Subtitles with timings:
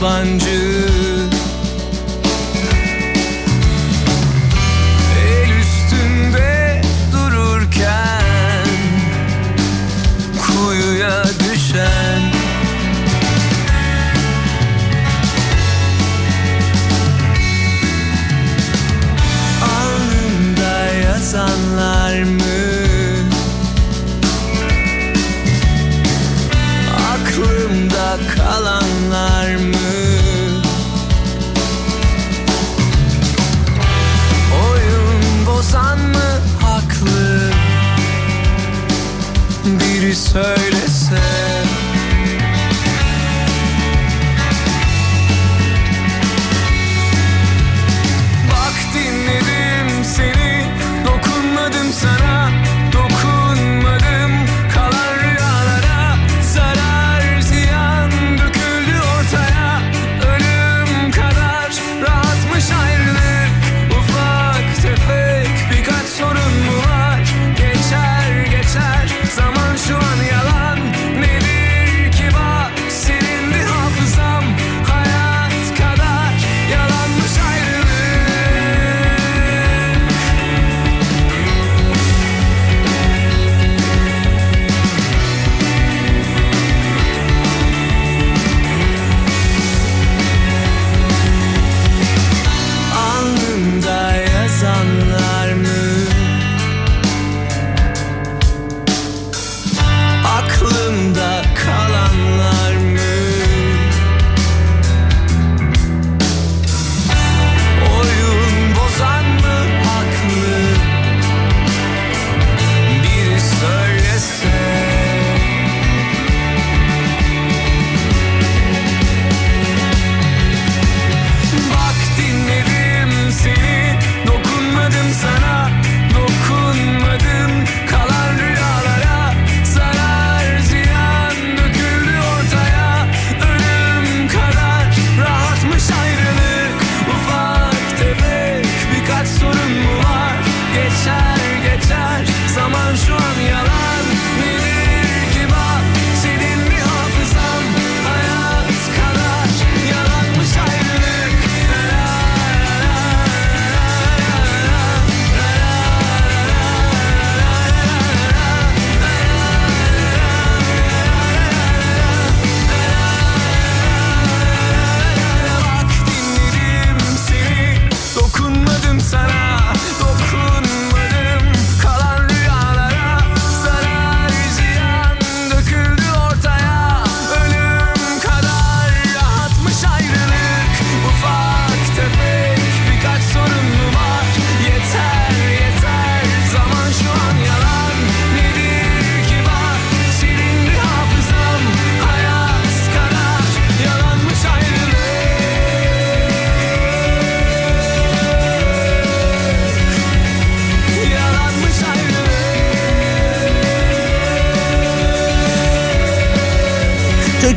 [0.00, 0.49] 半句。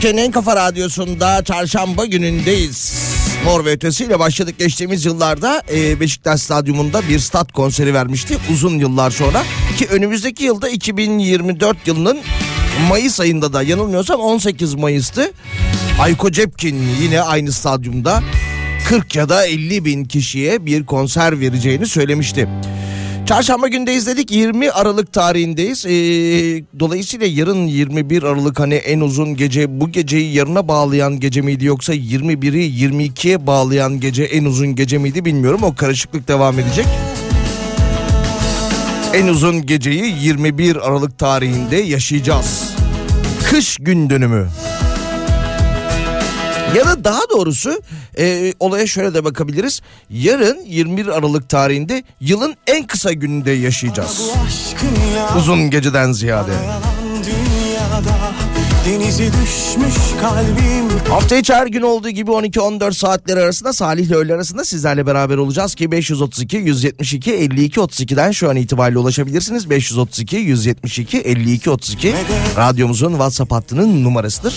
[0.04, 2.94] Türkiye'nin en kafa radyosunda çarşamba günündeyiz.
[3.46, 9.12] Mor ve ötesiyle başladık geçtiğimiz yıllarda e, Beşiktaş Stadyumunda bir stat konseri vermişti uzun yıllar
[9.12, 9.44] sonra.
[9.78, 12.20] Ki önümüzdeki yılda 2024 yılının
[12.90, 15.32] Mayıs ayında da yanılmıyorsam 18 Mayıs'tı.
[16.00, 18.24] Ayko Cepkin yine aynı stadyumda
[18.88, 22.50] 40 ya da 50 bin kişiye bir konser vereceğini söylemişti.
[23.26, 25.86] Çarşamba gündeyiz dedik 20 Aralık tarihindeyiz.
[25.86, 25.90] Ee,
[26.80, 31.96] dolayısıyla yarın 21 Aralık hani en uzun gece bu geceyi yarına bağlayan gece miydi yoksa
[31.96, 35.64] 21'i 22'ye bağlayan gece en uzun gece miydi bilmiyorum.
[35.64, 36.86] O karışıklık devam edecek.
[39.14, 42.74] En uzun geceyi 21 Aralık tarihinde yaşayacağız.
[43.50, 44.48] Kış gün dönümü.
[46.76, 47.82] Ya da daha doğrusu
[48.18, 49.82] e, olaya şöyle de bakabiliriz.
[50.10, 54.22] Yarın 21 Aralık tarihinde yılın en kısa gününde yaşayacağız.
[55.38, 56.52] Uzun geceden ziyade.
[58.86, 61.00] Denize düşmüş kalbim.
[61.10, 65.38] Hafta içi her gün olduğu gibi 12-14 saatleri arasında Salih ile öğle arasında sizlerle beraber
[65.38, 69.70] olacağız ki 532 172 52 32'den şu an itibariyle ulaşabilirsiniz.
[69.70, 72.16] 532 172 52 32
[72.58, 74.56] radyomuzun WhatsApp hattının numarasıdır.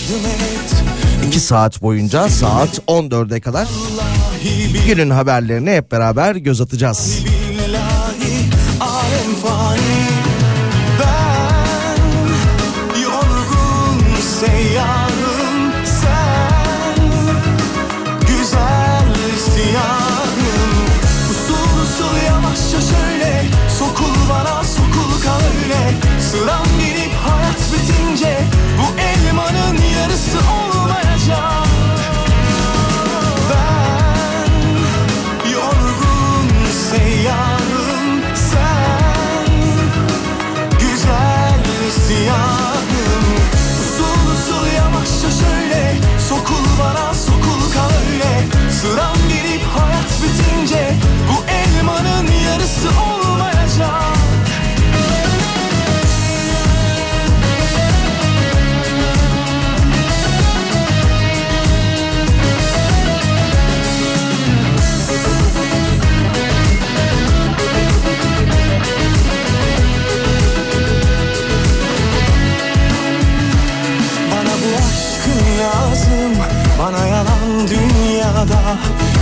[1.27, 3.67] 2 saat boyunca saat 14'e kadar
[4.87, 7.26] günün haberlerine hep beraber göz atacağız.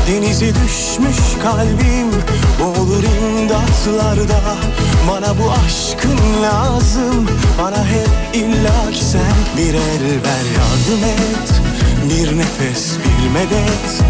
[0.07, 2.11] Denize düşmüş kalbim
[2.59, 4.39] Boğulur imdatlarda
[5.09, 7.27] Bana bu aşkın lazım
[7.61, 11.61] Bana hep illa ki sen Bir el ver yardım et.
[12.09, 14.03] Bir nefes bir medet.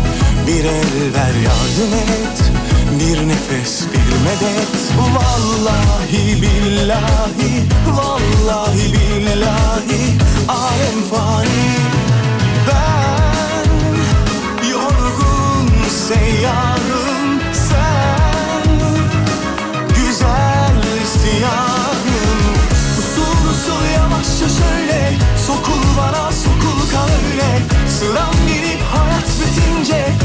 [0.47, 2.51] Bir el ver yardım et.
[3.00, 4.75] Bir nefes bir medet.
[4.97, 10.18] Vallahi billahi Vallahi billahi.
[10.47, 11.65] Alem fani.
[12.68, 12.94] Ben
[16.06, 18.72] yorgun seyyarım Sen
[19.96, 20.75] güzel
[21.06, 22.40] siyahım
[23.00, 25.13] Usul usul yavaşça şöyle
[25.48, 27.60] Sokul bana sokul kal öyle
[27.90, 30.25] Sıram gelip hayat bitince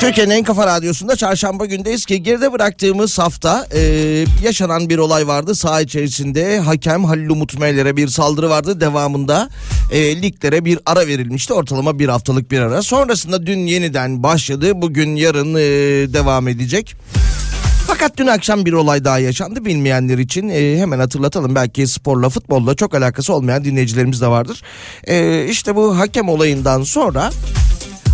[0.00, 3.80] Türkiye'nin en kafa radyosunda çarşamba gündeyiz ki geride bıraktığımız hafta e,
[4.44, 5.54] yaşanan bir olay vardı.
[5.54, 8.80] Saha içerisinde hakem Halil Umut Meyler'e bir saldırı vardı.
[8.80, 9.48] Devamında
[9.92, 11.52] e, liglere bir ara verilmişti.
[11.52, 12.82] Ortalama bir haftalık bir ara.
[12.82, 14.82] Sonrasında dün yeniden başladı.
[14.82, 15.60] Bugün yarın e,
[16.12, 16.96] devam edecek.
[17.86, 22.74] Fakat dün akşam bir olay daha yaşandı bilmeyenler için e, hemen hatırlatalım belki sporla futbolla
[22.74, 24.62] çok alakası olmayan dinleyicilerimiz de vardır.
[25.06, 27.30] E, işte bu hakem olayından sonra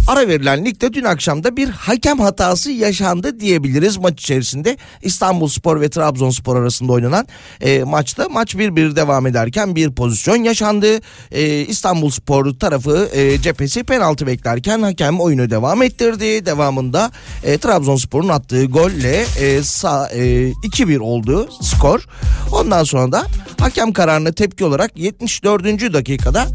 [0.07, 4.77] Ara verilen ligde dün akşamda bir hakem hatası yaşandı diyebiliriz maç içerisinde.
[5.03, 7.27] İstanbul Spor ve Trabzonspor arasında oynanan
[7.61, 11.01] e, maçta maç 1-1 devam ederken bir pozisyon yaşandı.
[11.31, 16.47] E, İstanbul Spor tarafı e, cephesi penaltı beklerken hakem oyunu devam ettirdi.
[16.47, 17.11] Devamında
[17.43, 22.07] e, Trabzonspor'un attığı golle e, sağ, e, 2-1 oldu skor.
[22.53, 23.27] Ondan sonra da
[23.61, 25.65] hakem kararına tepki olarak 74.
[25.93, 26.47] dakikada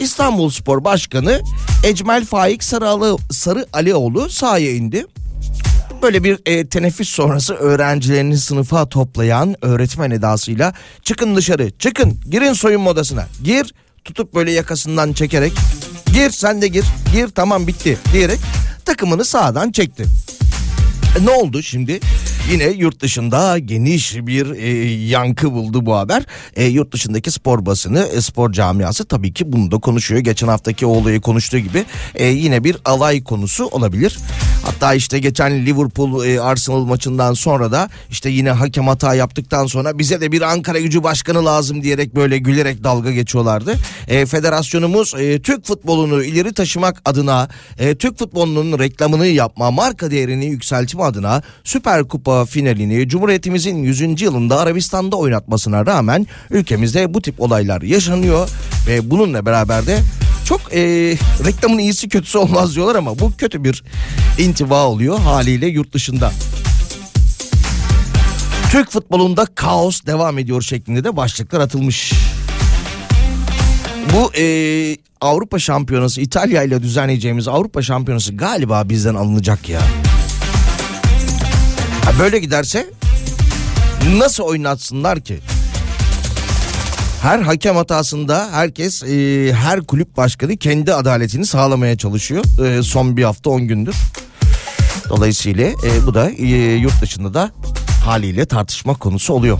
[0.00, 1.40] İstanbul Spor Başkanı
[1.84, 5.06] Ecmel Faik Sarı, Sarı Alioğlu sahaya indi.
[6.02, 12.90] Böyle bir e, teneffüs sonrası öğrencilerini sınıfa toplayan öğretmen edasıyla çıkın dışarı çıkın girin soyunma
[12.90, 13.74] odasına gir
[14.04, 15.52] tutup böyle yakasından çekerek
[16.14, 18.38] gir sen de gir gir tamam bitti diyerek
[18.84, 20.04] takımını sağdan çekti.
[21.18, 22.00] E, ne oldu şimdi?
[22.50, 26.22] Yine yurt dışında geniş bir e, yankı buldu bu haber.
[26.56, 30.20] E, yurt dışındaki spor basını, e, spor camiası tabii ki bunu da konuşuyor.
[30.20, 31.84] Geçen haftaki o olayı konuştuğu gibi
[32.14, 34.18] e, yine bir alay konusu olabilir.
[34.66, 39.98] Hatta işte geçen Liverpool e, Arsenal maçından sonra da işte yine hakem hata yaptıktan sonra
[39.98, 43.74] bize de bir Ankara Gücü başkanı lazım diyerek böyle gülerek dalga geçiyorlardı.
[44.08, 50.46] E, federasyonumuz e, Türk futbolunu ileri taşımak adına e, Türk futbolunun reklamını yapma, marka değerini
[50.46, 54.22] yükseltme adına Süper Kupa finalini Cumhuriyetimizin 100.
[54.22, 58.48] yılında Arabistan'da oynatmasına rağmen ülkemizde bu tip olaylar yaşanıyor
[58.88, 59.98] ve bununla beraber de
[60.46, 60.80] çok e,
[61.46, 63.84] reklamın iyisi kötüsü olmaz diyorlar ama bu kötü bir
[64.38, 66.32] intiba oluyor haliyle yurt dışında.
[68.70, 72.12] Türk futbolunda kaos devam ediyor şeklinde de başlıklar atılmış.
[74.14, 79.80] Bu e, Avrupa Şampiyonası İtalya ile düzenleyeceğimiz Avrupa Şampiyonası galiba bizden alınacak ya.
[82.04, 82.86] Ha, böyle giderse
[84.18, 85.38] nasıl oynatsınlar ki?
[87.26, 92.44] Her hakem hatasında herkes e, her kulüp başkanı kendi adaletini sağlamaya çalışıyor.
[92.66, 93.96] E, son bir hafta 10 gündür.
[95.08, 97.50] Dolayısıyla e, bu da e, yurt dışında da
[98.04, 99.58] haliyle tartışma konusu oluyor.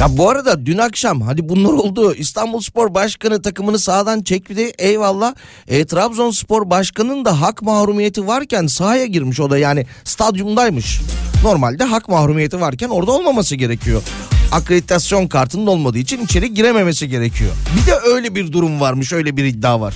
[0.00, 2.14] Ya bu arada dün akşam hadi bunlar oldu.
[2.14, 5.34] İstanbul Spor Başkanı takımını sağdan çekti eyvallah.
[5.68, 11.00] E, Trabzonspor Başkanı'nın da hak mahrumiyeti varken sahaya girmiş o da yani stadyumdaymış.
[11.44, 14.02] Normalde hak mahrumiyeti varken orada olmaması gerekiyor.
[14.54, 17.50] Akreditasyon kartının olmadığı için içeri girememesi gerekiyor.
[17.76, 19.94] Bir de öyle bir durum varmış öyle bir iddia var.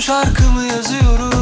[0.00, 1.32] Şarkımı yazıyorum.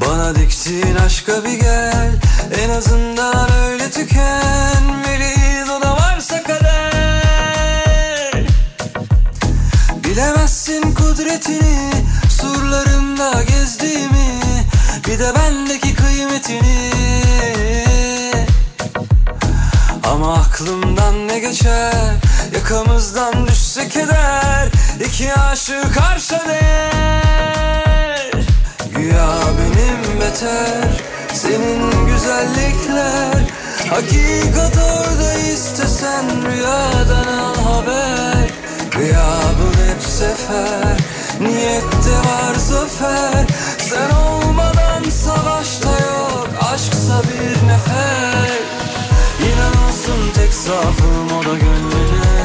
[0.00, 2.12] Bana diktiğin aşka bir gel
[2.62, 8.44] En azından öyle tükenmeliyiz O da varsa kader.
[10.04, 11.90] Bilemezsin kudretini
[12.40, 14.40] Surlarında gezdiğimi
[15.08, 16.90] Bir de bendeki kıymetini.
[20.04, 22.29] Ama aklımdan ne geçer
[22.70, 24.68] Yakamızdan düşse keder.
[25.06, 28.30] İki aşık karşı değer.
[28.94, 30.88] Güya benim beter.
[31.32, 33.42] Senin güzellikler.
[33.90, 38.50] Hakikat orada istesen Rüyadan al haber.
[38.90, 40.96] Gıyabın hep sefer.
[41.40, 43.46] Niyette var zafer.
[43.78, 46.48] Sen olmadan savaşta yok.
[46.72, 48.50] Aşksa bir nefer.
[49.40, 52.39] İnan olsun tek zaafım o da gönlüne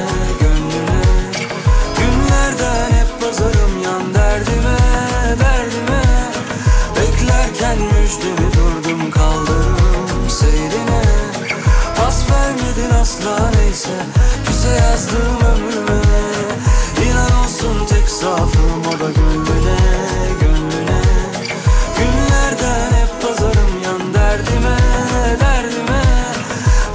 [3.38, 4.78] Pazarım yan derdime,
[5.40, 6.02] derdime.
[6.96, 11.02] Beklerken müjdemi durdum kaldırım seyrine.
[11.98, 13.90] Pas vermedin asla neyse
[14.46, 16.02] Küse yazdım ömrüme.
[17.06, 19.80] İnan olsun tek zaafım o da gönlüne,
[20.42, 21.02] gönlüne.
[21.98, 24.78] Günlerden hep pazarım yan derdime,
[25.40, 26.02] derdime.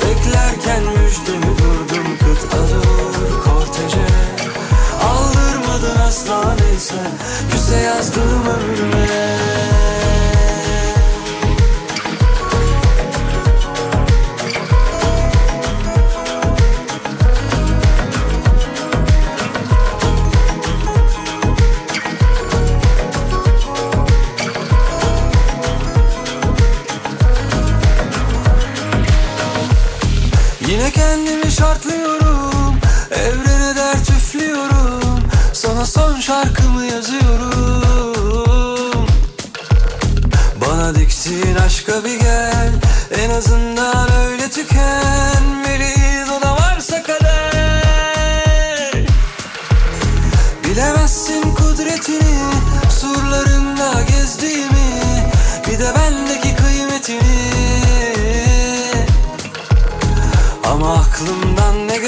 [0.03, 1.50] Beklerken müjdemi
[7.51, 8.80] Küse yazdım ömrüme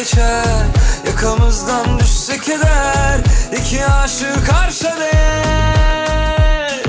[0.02, 0.66] geçer.
[1.06, 3.20] Yakamızdan düşse keder.
[3.58, 6.82] İki aşık karşı değer.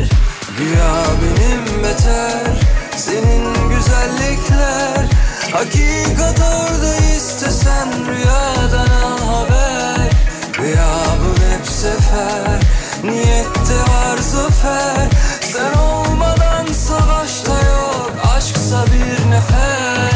[0.57, 2.51] Güya benim beter.
[2.95, 5.05] Senin güzellikler.
[5.51, 10.09] Hakikat orada istesen Rüyadan al haber.
[10.57, 12.61] Gıyabın hep sefer.
[13.03, 15.07] Niyette var zafer.
[15.41, 18.11] Sen olmadan savaşta yok.
[18.35, 20.13] Aşksa bir nefer.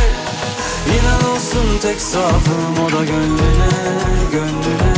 [0.87, 2.46] İnan olsun tek o
[2.97, 3.69] da gönlüne,
[4.31, 4.93] gönlüne.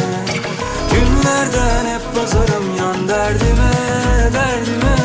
[0.92, 3.72] Günlerden hep pazarım yan derdime,
[4.34, 4.96] derdime.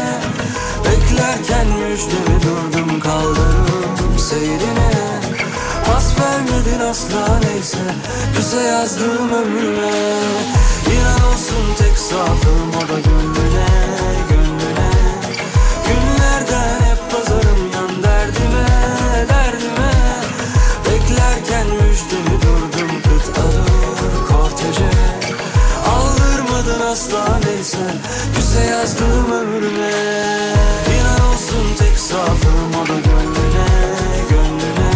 [0.85, 4.91] Beklerken müjdemi durdum kaldırdım seyrine.
[5.87, 7.79] Pas vermedin asla neyse
[8.37, 9.93] Güze yazdım ömrüme
[10.93, 13.67] İnan olsun tek safım o da gönlüne
[14.29, 14.91] Gönlüne.
[15.87, 18.67] Günlerden hep pazarım yan derdime
[19.29, 19.93] Derdime.
[20.87, 22.64] Beklerken müjdemi durdum
[26.95, 27.79] asla neyse
[28.37, 29.91] Güze yazdım ömrüme
[30.95, 33.69] İnan olsun tek safım o da gönlüne
[34.31, 34.93] Gönlüne.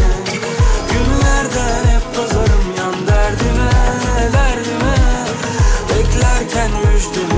[0.92, 3.70] Günlerden hep pazarım yan derdime
[4.32, 4.96] Derdime.
[5.88, 7.37] Beklerken müjdemi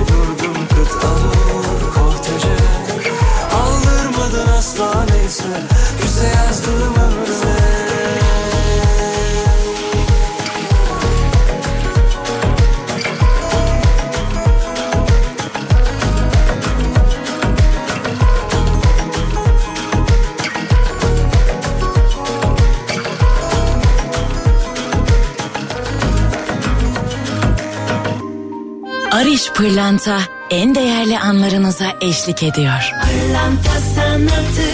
[29.61, 30.19] Pırlanta
[30.51, 32.93] en değerli anlarınıza eşlik ediyor.
[33.03, 34.71] Pırlanta sanatı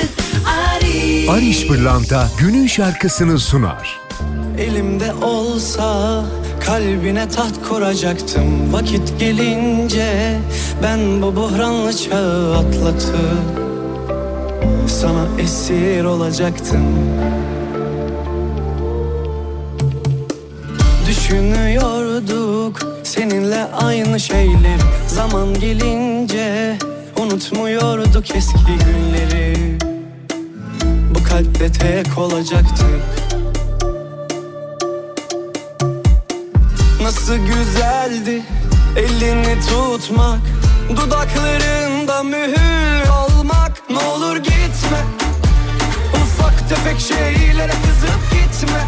[0.46, 1.28] Ariş.
[1.28, 4.00] Ariş Pırlanta günün şarkısını sunar.
[4.58, 6.24] Elimde olsa
[6.66, 10.38] kalbine taht kuracaktım Vakit gelince
[10.82, 13.60] ben bu buhranlı çağı atlatıp
[14.88, 16.84] Sana esir olacaktım
[21.08, 21.65] Düşünüyorduk
[23.16, 24.78] seninle aynı şeyler.
[25.08, 26.78] Zaman gelince
[27.20, 29.78] unutmuyorduk eski günleri.
[31.14, 33.00] Bu kalpte tek olacaktık.
[37.02, 38.42] Nasıl güzeldi
[38.96, 40.40] elini tutmak.
[40.90, 43.90] Dudaklarında mühür olmak.
[43.90, 45.00] Ne olur gitme.
[46.14, 48.80] Ufak tefek şeylere kızıp gitme.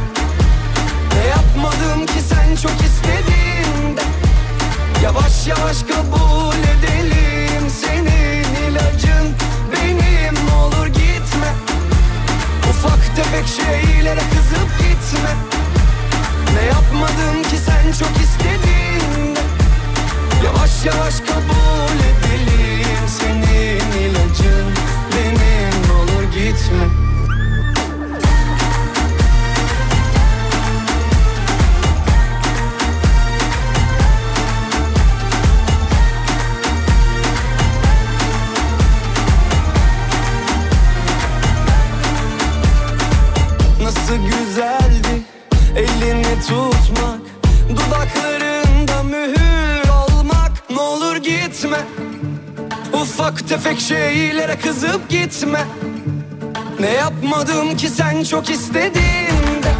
[1.15, 3.38] Ne yapmadım ki sen çok istediğinde
[5.03, 9.35] Yavaş yavaş kabul edelim Senin ilacın.
[9.73, 11.51] Benim olur gitme.
[12.71, 15.31] Ufak tefek şeylere kızıp gitme.
[16.55, 19.37] Ne yapmadım ki sen çok istedin
[20.45, 24.73] Yavaş yavaş kabul edelim Senin ilacın.
[25.13, 27.08] Benim olur gitme
[53.29, 55.65] Ufak tefek şeylere kızıp gitme.
[56.81, 59.73] Ne yapmadım ki sen çok istedin de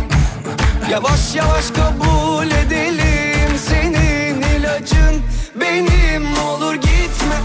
[0.91, 5.23] Yavaş yavaş kabul edelim Senin ilacın.
[5.61, 7.37] Benim olur gitme.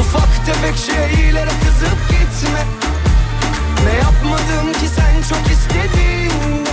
[0.00, 2.62] Ufak tefek şeylere kızıp gitme.
[3.84, 6.66] Ne yapmadım ki sen çok istedin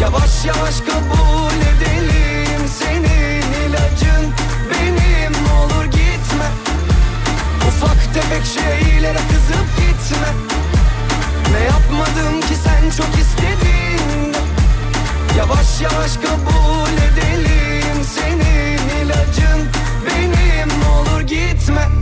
[0.00, 2.21] Yavaş yavaş kabul edelim
[8.14, 10.28] tefek şeylere kızıp gitme.
[11.52, 14.32] Ne yapmadım ki sen çok istedin?
[15.38, 19.68] Yavaş yavaş kabul edelim Senin ilacın
[20.06, 20.68] benim.
[20.88, 22.01] Olur gitme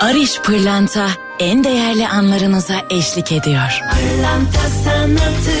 [0.00, 1.08] Ariş Pırlanta
[1.38, 3.80] en değerli anlarınıza eşlik ediyor.
[3.92, 5.58] Pırlanta sanatı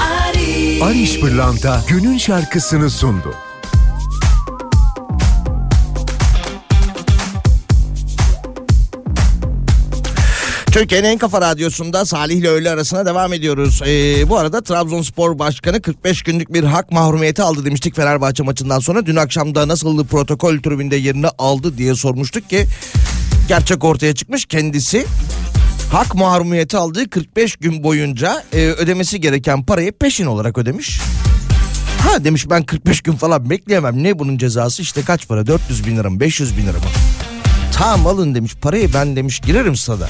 [0.00, 0.82] Ariş.
[0.82, 3.34] Ariş Pırlanta günün şarkısını sundu.
[10.72, 13.82] Türkiye'nin en kafa radyosunda Salih ile öğle arasına devam ediyoruz.
[13.86, 19.06] Ee, bu arada Trabzonspor Başkanı 45 günlük bir hak mahrumiyeti aldı demiştik Fenerbahçe maçından sonra.
[19.06, 22.66] Dün akşamda nasıl protokol tribünde yerini aldı diye sormuştuk ki
[23.50, 25.06] gerçek ortaya çıkmış kendisi
[25.92, 31.00] hak mahrumiyeti aldığı 45 gün boyunca e, ödemesi gereken parayı peşin olarak ödemiş.
[32.02, 34.02] Ha demiş ben 45 gün falan bekleyemem.
[34.02, 36.84] Ne bunun cezası işte kaç para 400 bin lira mı 500 bin lira mı?
[37.72, 40.08] Tamam alın demiş parayı ben demiş girerim stada.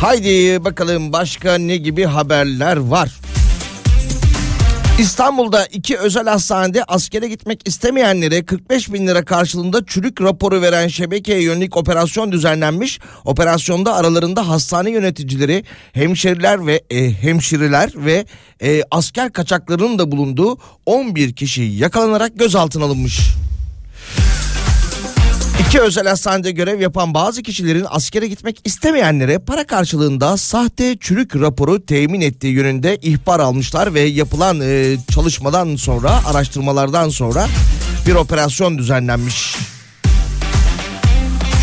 [0.00, 3.10] Haydi bakalım başka ne gibi haberler var?
[4.98, 11.42] İstanbul'da iki özel hastanede askere gitmek istemeyenlere 45 bin lira karşılığında çürük raporu veren şebekeye
[11.42, 13.00] yönelik operasyon düzenlenmiş.
[13.24, 18.24] Operasyonda aralarında hastane yöneticileri, hemşeriler ve e, hemşireler ve
[18.62, 23.20] e, asker kaçaklarının da bulunduğu 11 kişi yakalanarak gözaltına alınmış.
[25.60, 31.86] İki özel hastanede görev yapan bazı kişilerin askere gitmek istemeyenlere para karşılığında sahte çürük raporu
[31.86, 37.46] temin ettiği yönünde ihbar almışlar ve yapılan e, çalışmadan sonra araştırmalardan sonra
[38.06, 39.54] bir operasyon düzenlenmiş.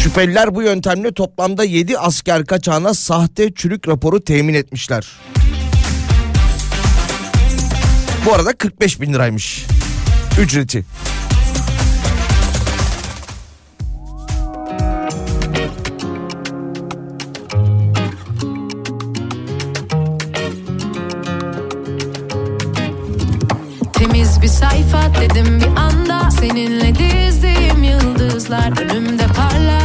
[0.03, 5.08] Şüpheliler bu yöntemle toplamda 7 asker kaçağına sahte çürük raporu temin etmişler.
[8.25, 9.65] Bu arada 45 bin liraymış
[10.39, 10.86] ücreti.
[24.45, 26.31] Bir sayfa dedim bir anda.
[26.31, 29.84] Seninle dizdiğim yıldızlar önümde parlar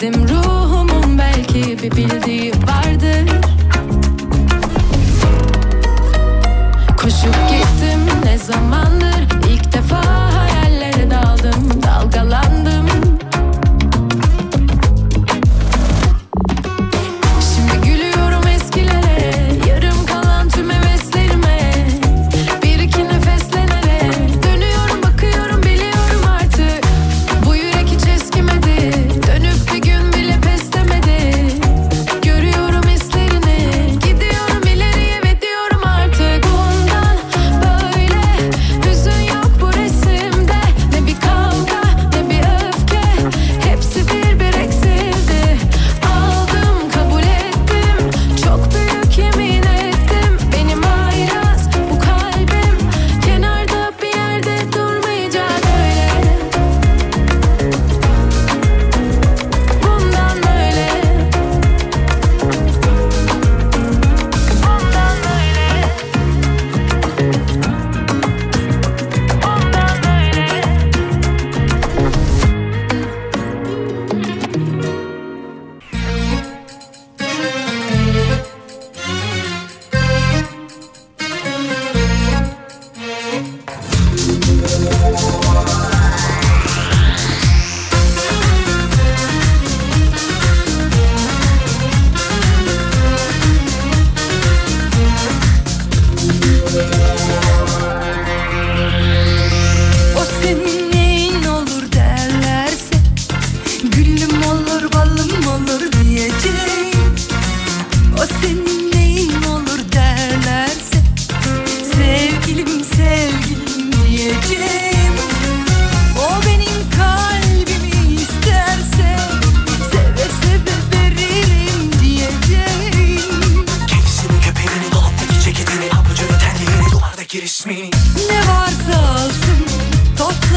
[0.00, 0.37] Dedim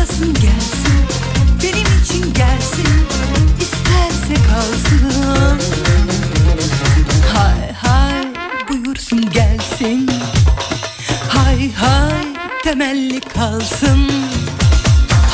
[0.02, 1.06] toplasın gelsin
[1.64, 2.88] Benim için gelsin,
[3.60, 5.60] isterse kalsın.
[7.34, 8.28] Hay hay
[8.70, 10.10] buyursun gelsin.
[11.28, 12.26] Hay hay
[12.64, 14.10] temelli kalsın.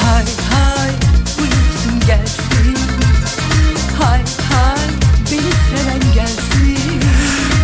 [0.03, 0.91] Hay hay
[1.38, 2.46] buyursun gelsin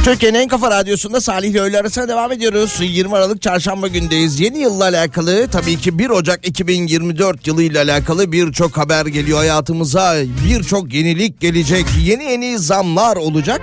[0.03, 2.77] Türkiye'nin en kafa radyosunda Salih ile öğle arasına devam ediyoruz.
[2.81, 4.39] 20 Aralık çarşamba gündeyiz.
[4.39, 10.15] Yeni yılla alakalı tabii ki 1 Ocak 2024 yılı ile alakalı birçok haber geliyor hayatımıza.
[10.49, 11.85] Birçok yenilik gelecek.
[12.03, 13.61] Yeni yeni zamlar olacak.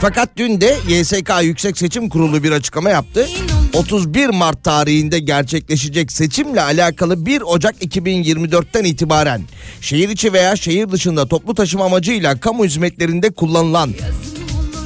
[0.00, 3.28] Fakat dün de YSK Yüksek Seçim Kurulu bir açıklama yaptı.
[3.74, 9.42] 31 Mart tarihinde gerçekleşecek seçimle alakalı 1 Ocak 2024'ten itibaren
[9.80, 13.90] şehir içi veya şehir dışında toplu taşıma amacıyla kamu hizmetlerinde kullanılan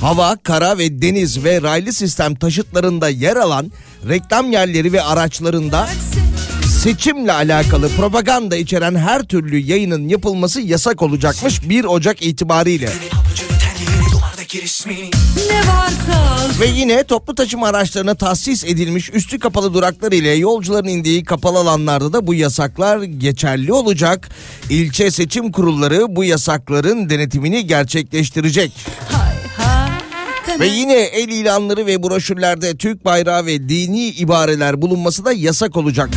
[0.00, 3.72] hava, kara ve deniz ve raylı sistem taşıtlarında yer alan
[4.08, 5.88] reklam yerleri ve araçlarında
[6.82, 12.90] seçimle alakalı propaganda içeren her türlü yayının yapılması yasak olacakmış 1 Ocak itibariyle.
[16.60, 22.12] Ve yine toplu taşıma araçlarına tahsis edilmiş üstü kapalı duraklar ile yolcuların indiği kapalı alanlarda
[22.12, 24.28] da bu yasaklar geçerli olacak.
[24.70, 28.72] İlçe seçim kurulları bu yasakların denetimini gerçekleştirecek.
[29.10, 29.17] hay
[30.60, 36.10] Ve yine el ilanları ve broşürlerde Türk bayrağı ve dini ibareler bulunması da yasak olacak.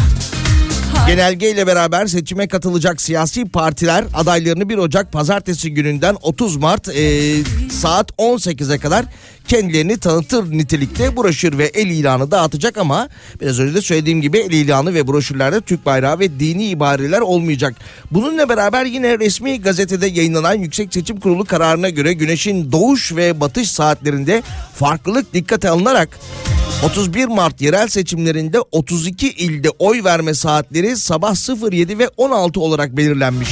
[1.08, 7.34] Genelge ile beraber seçime katılacak siyasi partiler adaylarını 1 Ocak pazartesi gününden 30 Mart e,
[7.72, 9.06] saat 18'e kadar
[9.48, 13.10] kendilerini tanıtır nitelikte broşür ve el ilanı dağıtacak ama
[13.42, 17.76] biraz önce de söylediğim gibi el ilanı ve broşürlerde Türk bayrağı ve dini ibareler olmayacak.
[18.12, 23.72] Bununla beraber yine resmi gazetede yayınlanan Yüksek Seçim Kurulu kararına göre güneşin doğuş ve batış
[23.72, 24.44] saatlerinde
[24.76, 26.20] farklılık dikkate alınarak
[26.86, 33.50] 31 Mart yerel seçimlerinde 32 ilde oy verme saatleri sabah 07 ve 16 olarak belirlenmiş.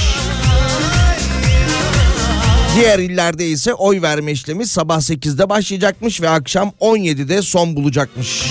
[2.75, 8.43] Diğer illerde ise oy verme işlemi sabah 8'de başlayacakmış ve akşam 17'de son bulacakmış.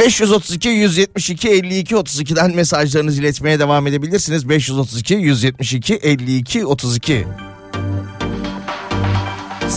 [0.00, 4.48] ...532 172 52 32'den mesajlarınızı iletmeye devam edebilirsiniz.
[4.48, 7.26] 532 172 52 32.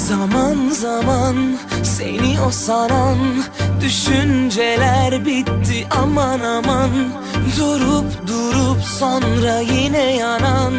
[0.09, 1.35] Zaman zaman
[1.83, 3.17] seni o saran
[3.81, 6.89] düşünceler bitti aman aman.
[7.57, 10.73] Durup durup sonra yine yanan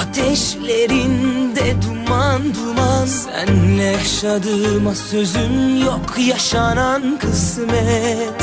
[0.00, 3.06] ateşlerinde duman duman.
[3.06, 8.42] Senle yaşadığıma sözüm yok yaşanan kısmet.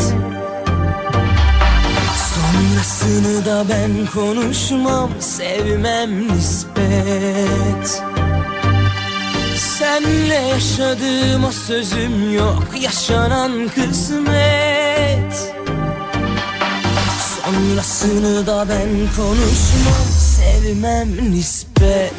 [2.34, 8.09] Sonrasını da ben konuşmam sevmem nispet
[9.80, 12.64] Senle yaşadığıma sözüm yok.
[12.82, 15.54] Yaşanan kısmet.
[17.46, 20.06] Sonrasını da ben konuşmam.
[20.36, 22.14] Sevmem nispet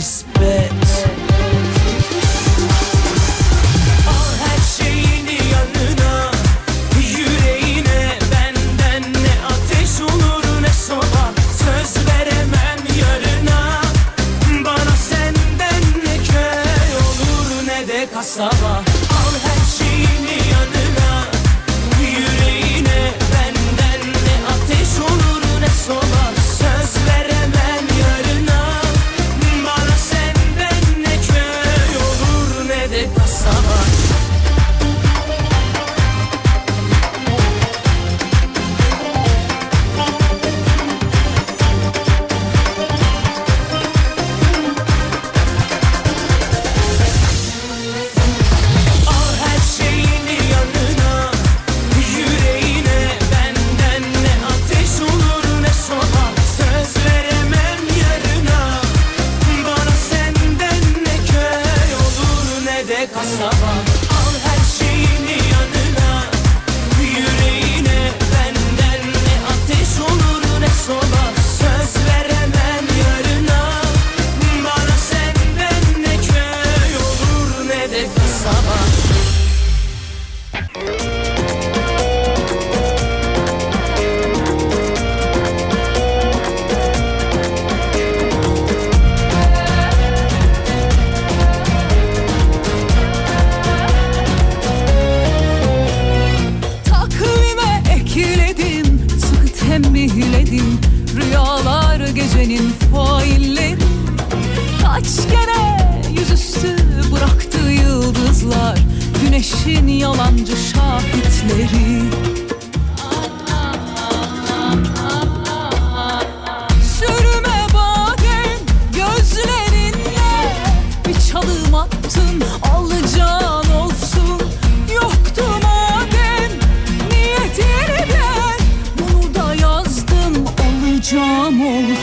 [0.00, 0.37] Sevmem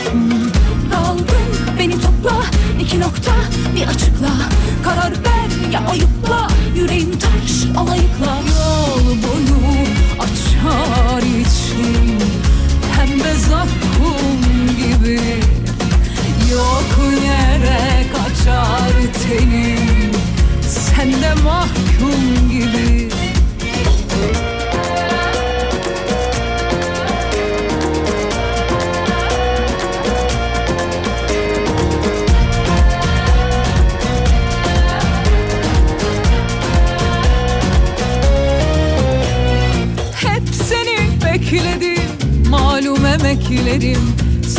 [0.06, 0.52] olsun
[0.92, 1.26] Daldın
[1.78, 2.42] beni topla.
[2.80, 3.32] İki nokta
[3.76, 4.28] bir açıkla.
[4.84, 6.48] Karar ver ya ayıpla.
[6.76, 8.40] Yüreğim taş alayıkla.
[8.58, 9.86] Yol boyu
[10.18, 12.18] açar için
[12.96, 14.40] Pembe zakkum
[14.76, 15.20] gibi.
[16.52, 18.92] Yok yere kaçar
[19.28, 20.12] tenim.
[20.68, 23.05] Sen de mahkum gibi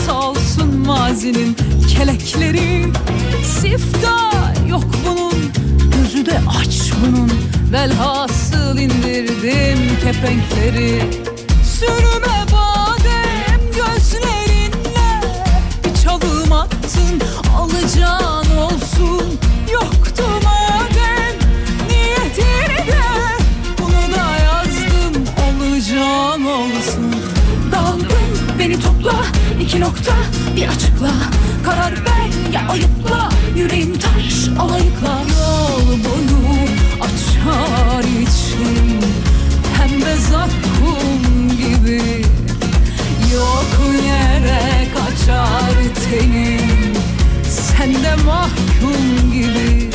[0.05, 1.57] Sağ olsun mazinin
[1.95, 2.85] kelekleri.
[3.43, 4.31] Sifta
[4.69, 5.51] yok bunun
[5.91, 7.31] gözü de aç bunun.
[7.71, 11.01] Velhasıl indirdim kepenkleri.
[11.79, 15.21] Sürme badem gözlerinle
[15.85, 17.21] Bir çalım attın
[17.57, 19.39] alacağın olsun
[29.77, 30.13] iki nokta
[30.55, 31.11] bir açıkla.
[31.65, 33.29] Karar ver ya ayıpla.
[33.55, 35.21] Yüreğim taş alayıkla.
[35.39, 36.67] Yol boyu
[37.01, 38.99] açar için
[39.77, 42.25] Pembe zakkum gibi.
[43.33, 45.73] Yok yere kaçar
[46.09, 46.93] tenim.
[47.49, 49.86] Sen de mahkum gibi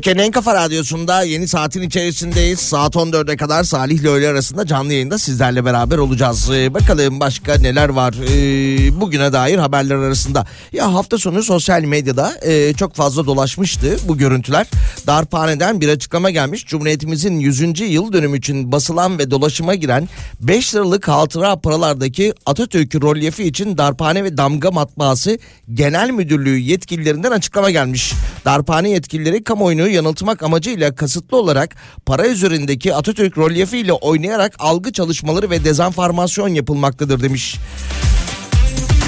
[0.00, 2.60] Türkiye'nin en kafa radyosunda yeni saatin içerisindeyiz.
[2.60, 6.50] Saat 14'e kadar Salih ile öğle arasında canlı yayında sizlerle beraber olacağız.
[6.50, 10.46] Ee, bakalım başka neler var ee, bugüne dair haberler arasında.
[10.72, 14.66] Ya hafta sonu sosyal medyada e, çok fazla dolaşmıştı bu görüntüler.
[15.06, 16.66] Darphane'den bir açıklama gelmiş.
[16.66, 17.80] Cumhuriyetimizin 100.
[17.80, 20.08] yıl dönümü için basılan ve dolaşıma giren
[20.40, 25.38] 5 liralık hatıra paralardaki Atatürk rolyefi için Darphane ve Damga Matbaası
[25.74, 28.12] Genel Müdürlüğü yetkililerinden açıklama gelmiş.
[28.44, 31.76] Darphane yetkilileri kamuoyunu yanıltmak amacıyla kasıtlı olarak
[32.06, 37.56] para üzerindeki Atatürk rolyefiyle oynayarak algı çalışmaları ve dezenformasyon yapılmaktadır demiş.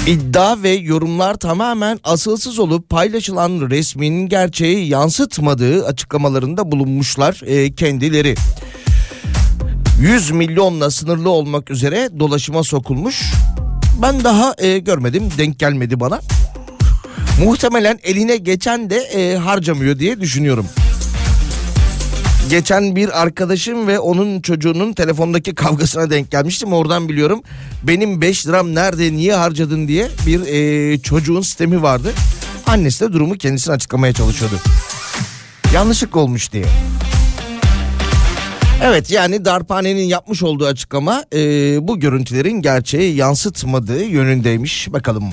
[0.07, 8.35] İddia ve yorumlar tamamen asılsız olup paylaşılan resmin gerçeği yansıtmadığı açıklamalarında bulunmuşlar e, kendileri.
[10.01, 13.31] 100 milyonla sınırlı olmak üzere dolaşıma sokulmuş.
[14.01, 16.19] Ben daha e, görmedim, denk gelmedi bana.
[17.39, 20.65] Muhtemelen eline geçen de e, harcamıyor diye düşünüyorum.
[22.49, 26.73] Geçen bir arkadaşım ve onun çocuğunun telefondaki kavgasına denk gelmiştim.
[26.73, 27.41] Oradan biliyorum.
[27.83, 32.13] Benim 5 liram nerede niye harcadın diye bir e, çocuğun sistemi vardı.
[32.67, 34.55] Annesi de durumu kendisine açıklamaya çalışıyordu.
[35.73, 36.65] Yanlışlık olmuş diye.
[38.83, 41.37] Evet yani Darphane'nin yapmış olduğu açıklama e,
[41.87, 44.93] bu görüntülerin gerçeği yansıtmadığı yönündeymiş.
[44.93, 45.23] Bakalım.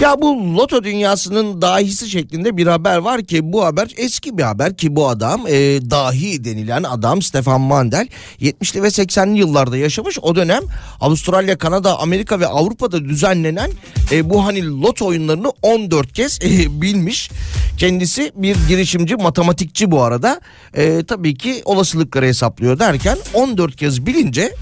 [0.00, 4.76] Ya bu loto dünyasının dahisi şeklinde bir haber var ki bu haber eski bir haber
[4.76, 5.52] ki bu adam e,
[5.90, 8.08] dahi denilen adam Stefan Mandel
[8.40, 10.18] 70'li ve 80'li yıllarda yaşamış.
[10.22, 10.62] O dönem
[11.00, 13.70] Avustralya, Kanada, Amerika ve Avrupa'da düzenlenen
[14.12, 16.48] e, bu hani loto oyunlarını 14 kez e,
[16.82, 17.30] bilmiş.
[17.78, 20.40] Kendisi bir girişimci, matematikçi bu arada.
[20.74, 24.54] E, tabii ki olasılıkları hesaplıyor derken 14 kez bilince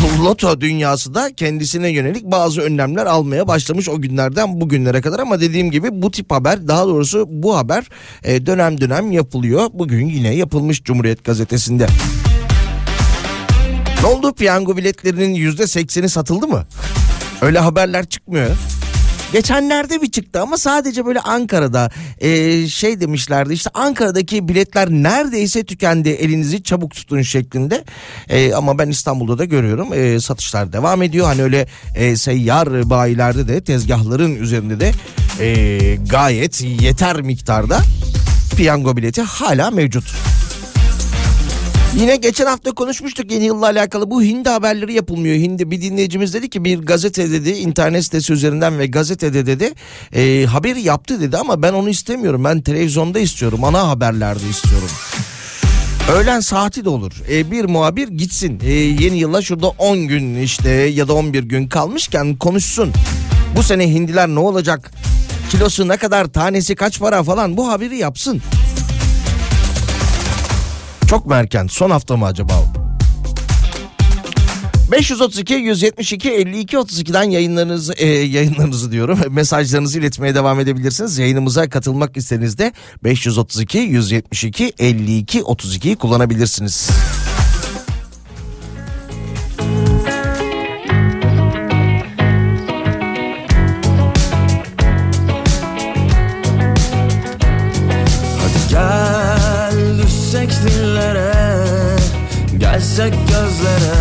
[0.00, 5.70] Loto dünyası da kendisine yönelik bazı önlemler almaya başlamış o günlerden bugünlere kadar ama dediğim
[5.70, 7.88] gibi bu tip haber daha doğrusu bu haber
[8.24, 9.66] e, dönem dönem yapılıyor.
[9.72, 11.86] Bugün yine yapılmış Cumhuriyet Gazetesi'nde.
[14.02, 16.66] Ne oldu piyango biletlerinin yüzde sekseni satıldı mı?
[17.42, 18.50] Öyle haberler çıkmıyor.
[19.32, 26.08] Geçenlerde bir çıktı ama sadece böyle Ankara'da e, şey demişlerdi işte Ankara'daki biletler neredeyse tükendi
[26.08, 27.84] elinizi çabuk tutun şeklinde
[28.28, 33.48] E, ama ben İstanbul'da da görüyorum e, satışlar devam ediyor hani öyle e, seyyar bayilerde
[33.48, 34.92] de tezgahların üzerinde de
[35.40, 37.80] e, gayet yeter miktarda
[38.56, 40.14] piyango bileti hala mevcut.
[41.96, 45.34] Yine geçen hafta konuşmuştuk yeni yılla alakalı bu hindi haberleri yapılmıyor.
[45.34, 49.72] Hindi bir dinleyicimiz dedi ki bir gazete dedi internet sitesi üzerinden ve gazetede dedi
[50.14, 52.44] e, haberi yaptı dedi ama ben onu istemiyorum.
[52.44, 54.88] Ben televizyonda istiyorum ana haberlerde istiyorum.
[56.12, 57.12] Öğlen saati de olur.
[57.30, 58.60] E, bir muhabir gitsin.
[58.64, 62.92] E, yeni yıla şurada 10 gün işte ya da 11 gün kalmışken konuşsun.
[63.56, 64.90] Bu sene hindiler ne olacak?
[65.50, 68.42] Kilosu ne kadar, tanesi kaç para falan bu haberi yapsın.
[71.10, 71.66] Çok mu erken?
[71.66, 72.64] Son hafta mı acaba o?
[74.92, 81.18] 532 172 52 32'den yayınlarınızı e, yayınlarınızı diyorum mesajlarınızı iletmeye devam edebilirsiniz.
[81.18, 82.72] Yayınımıza katılmak istediğinizde
[83.04, 86.90] 532 172 52 32'yi kullanabilirsiniz.
[103.00, 103.96] Gelsek gözlere.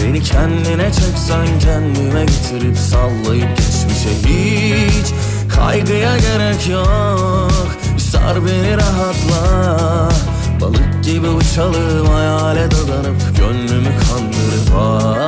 [0.00, 5.06] Beni kendine çeksen kendime getirip sallayıp geçmişe hiç
[5.54, 7.76] Kaygıya gerek yok.
[7.98, 10.08] Sar beni rahatla.
[10.60, 15.27] Balık gibi uçalım hayale dadanıp Gönlümü kandırıp ah,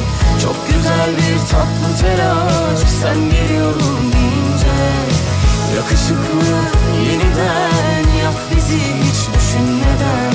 [0.41, 2.79] Çok güzel bir tatlı telaş.
[3.01, 4.71] Sen geliyorum deyince
[5.75, 6.55] Yakışıklı
[7.05, 10.33] yeniden yak bizi hiç düşünmeden.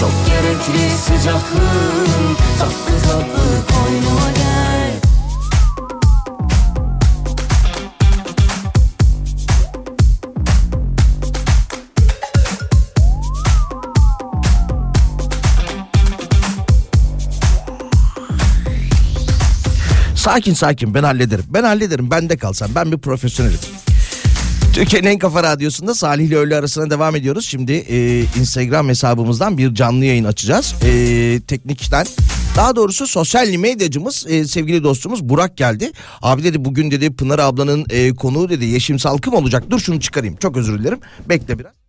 [0.00, 4.73] Çok gerekli sıcaklığın tatlı tatlı koynuma gel
[20.24, 21.44] Sakin sakin ben hallederim.
[21.48, 22.10] Ben hallederim.
[22.10, 22.70] Bende kalsam.
[22.74, 23.58] Ben bir profesyonelim.
[24.72, 27.46] Türkiye'nin en kafa radyosunda Salih ile öğle arasına devam ediyoruz.
[27.46, 30.74] Şimdi e, Instagram hesabımızdan bir canlı yayın açacağız.
[30.84, 32.06] E, teknikten
[32.56, 35.92] daha doğrusu sosyal medyacımız e, sevgili dostumuz Burak geldi.
[36.22, 39.64] Abi dedi bugün dedi Pınar ablanın e, konuğu dedi Yeşim Salkım olacak.
[39.70, 40.36] Dur şunu çıkarayım.
[40.36, 40.98] Çok özür dilerim.
[41.28, 41.83] Bekle biraz.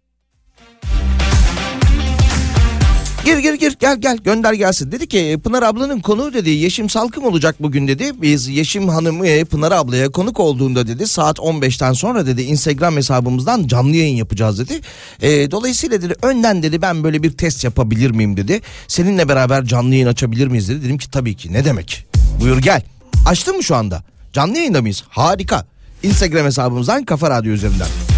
[3.25, 4.91] Gir gir gir gel gel gönder gelsin.
[4.91, 8.11] Dedi ki Pınar ablanın konuğu dedi Yeşim Salkım olacak bugün dedi.
[8.21, 13.67] Biz Yeşim Hanım'ı e, Pınar ablaya konuk olduğunda dedi saat 15'ten sonra dedi Instagram hesabımızdan
[13.67, 14.81] canlı yayın yapacağız dedi.
[15.21, 18.61] E, dolayısıyla dedi önden dedi ben böyle bir test yapabilir miyim dedi.
[18.87, 20.83] Seninle beraber canlı yayın açabilir miyiz dedi.
[20.83, 22.05] Dedim ki tabii ki ne demek.
[22.41, 22.81] Buyur gel.
[23.27, 24.03] Açtın mı şu anda?
[24.33, 25.03] Canlı yayında mıyız?
[25.09, 25.65] Harika.
[26.03, 28.14] Instagram hesabımızdan Kafa Radyo üzerinden.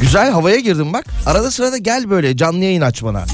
[0.00, 1.04] Güzel havaya girdim bak.
[1.26, 3.24] Arada sırada gel böyle canlı yayın aç bana.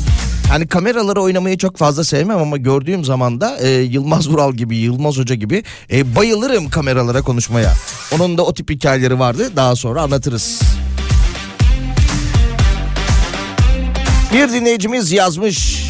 [0.51, 5.19] Hani kameraları oynamayı çok fazla sevmem ama gördüğüm zaman da e, Yılmaz Vural gibi, Yılmaz
[5.19, 7.73] Hoca gibi e, bayılırım kameralara konuşmaya.
[8.15, 9.51] Onun da o tip hikayeleri vardı.
[9.57, 10.61] Daha sonra anlatırız.
[14.33, 15.89] Bir dinleyicimiz yazmış.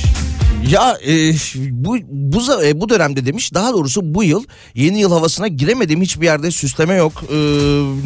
[0.68, 1.32] Ya e,
[1.70, 4.44] bu bu e, bu dönemde demiş daha doğrusu bu yıl
[4.74, 7.24] yeni yıl havasına giremedim hiçbir yerde süsleme yok.
[7.32, 7.36] E,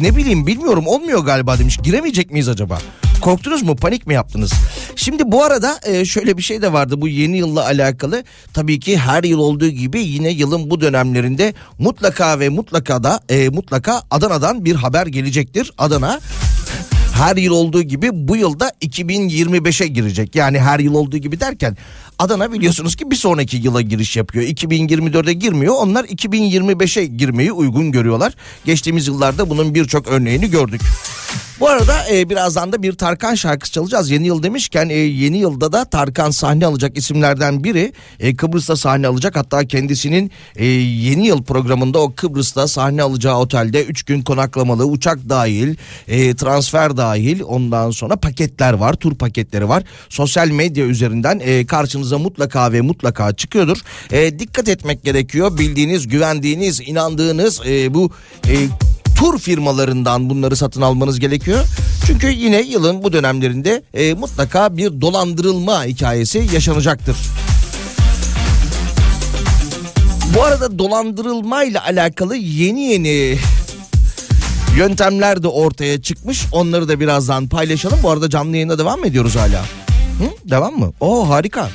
[0.01, 1.77] ne bileyim bilmiyorum olmuyor galiba demiş.
[1.83, 2.79] Giremeyecek miyiz acaba?
[3.21, 3.75] Korktunuz mu?
[3.75, 4.53] Panik mi yaptınız?
[4.95, 8.23] Şimdi bu arada e, şöyle bir şey de vardı bu yeni yılla alakalı.
[8.53, 13.49] Tabii ki her yıl olduğu gibi yine yılın bu dönemlerinde mutlaka ve mutlaka da e,
[13.49, 15.71] mutlaka Adana'dan bir haber gelecektir.
[15.77, 16.19] Adana
[17.15, 20.35] her yıl olduğu gibi bu yılda 2025'e girecek.
[20.35, 21.77] Yani her yıl olduğu gibi derken
[22.19, 24.45] Adana biliyorsunuz ki bir sonraki yıla giriş yapıyor.
[24.45, 25.75] 2024'e girmiyor.
[25.77, 28.33] Onlar 2025'e girmeyi uygun görüyorlar.
[28.65, 30.81] Geçtiğimiz yıllarda bunun birçok örneğini gördük.
[31.59, 34.11] Bu arada e, birazdan da bir Tarkan şarkısı çalacağız.
[34.11, 37.93] Yeni yıl demişken e, yeni yılda da Tarkan sahne alacak isimlerden biri.
[38.19, 39.35] E, Kıbrıs'ta sahne alacak.
[39.35, 45.29] Hatta kendisinin e, yeni yıl programında o Kıbrıs'ta sahne alacağı otelde 3 gün konaklamalı uçak
[45.29, 45.75] dahil,
[46.07, 49.83] e, transfer dahil ondan sonra paketler var, tur paketleri var.
[50.09, 53.77] Sosyal medya üzerinden e, karşınıza mutlaka ve mutlaka çıkıyordur.
[54.11, 55.57] E, dikkat etmek gerekiyor.
[55.57, 58.11] Bildiğiniz, güvendiğiniz, inandığınız e, bu
[58.47, 58.55] e,
[59.15, 61.65] tur firmalarından bunları satın almanız gerekiyor.
[62.07, 67.17] Çünkü yine yılın bu dönemlerinde e, mutlaka bir dolandırılma hikayesi yaşanacaktır.
[70.35, 73.37] Bu arada dolandırılmayla alakalı yeni yeni
[74.77, 76.45] yöntemler de ortaya çıkmış.
[76.51, 77.99] Onları da birazdan paylaşalım.
[78.03, 79.61] Bu arada canlı yayında devam mı ediyoruz hala?
[79.61, 80.49] Hı?
[80.51, 80.91] Devam mı?
[80.99, 81.69] Oo harika.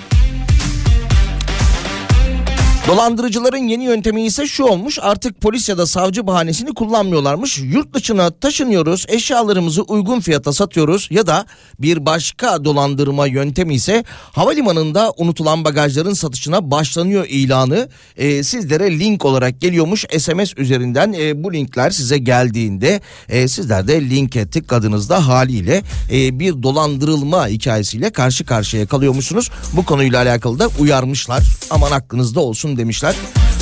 [2.86, 7.58] Dolandırıcıların yeni yöntemi ise şu olmuş artık polis ya da savcı bahanesini kullanmıyorlarmış.
[7.58, 11.46] Yurt dışına taşınıyoruz eşyalarımızı uygun fiyata satıyoruz ya da
[11.78, 19.60] bir başka dolandırma yöntemi ise havalimanında unutulan bagajların satışına başlanıyor ilanı e, sizlere link olarak
[19.60, 26.38] geliyormuş SMS üzerinden e, bu linkler size geldiğinde e, sizler de linke tıkladığınızda haliyle e,
[26.38, 29.50] bir dolandırılma hikayesiyle karşı karşıya kalıyormuşsunuz.
[29.72, 33.14] Bu konuyla alakalı da uyarmışlar aman aklınızda olsun demişler.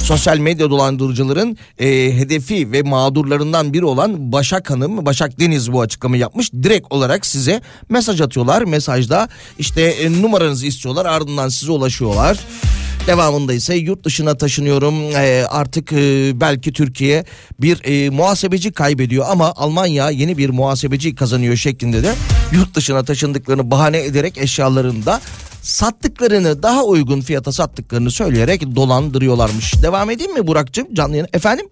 [0.02, 1.86] Sosyal medya dolandırıcıların e,
[2.18, 6.52] hedefi ve mağdurlarından biri olan Başak Hanım, Başak Deniz bu açıklamayı yapmış.
[6.52, 8.62] Direkt olarak size mesaj atıyorlar.
[8.62, 9.28] Mesajda
[9.58, 12.38] işte e, numaranızı istiyorlar ardından size ulaşıyorlar.
[13.06, 17.24] Devamında ise yurt dışına taşınıyorum Ee, artık e, belki Türkiye
[17.60, 22.14] bir e, muhasebeci kaybediyor ama Almanya yeni bir muhasebeci kazanıyor şeklinde de
[22.52, 25.20] yurt dışına taşındıklarını bahane ederek eşyalarını da
[25.68, 29.82] sattıklarını daha uygun fiyata sattıklarını söyleyerek dolandırıyorlarmış.
[29.82, 31.28] Devam edeyim mi Burak'cığım canlı yayına?
[31.32, 31.68] Efendim?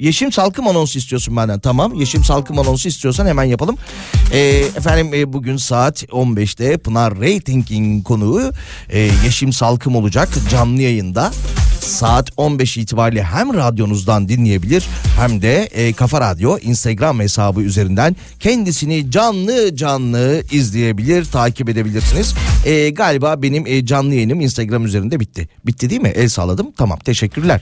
[0.00, 1.60] Yeşim Salkım anonsu istiyorsun benden.
[1.60, 3.76] Tamam Yeşim Salkım anonsu istiyorsan hemen yapalım.
[4.32, 4.38] Ee,
[4.76, 8.52] efendim e, bugün saat 15'te Pınar Rating'in konuğu
[8.88, 11.32] e, Yeşim Salkım olacak canlı yayında.
[11.80, 14.86] Saat 15 itibariyle hem radyonuzdan dinleyebilir
[15.16, 22.34] hem de e, Kafa Radyo Instagram hesabı üzerinden kendisini canlı canlı izleyebilir, takip edebilirsiniz.
[22.64, 25.48] E, galiba benim e, canlı yayınım Instagram üzerinde bitti.
[25.66, 26.12] Bitti değil mi?
[26.14, 26.72] El salladım.
[26.76, 27.60] Tamam teşekkürler.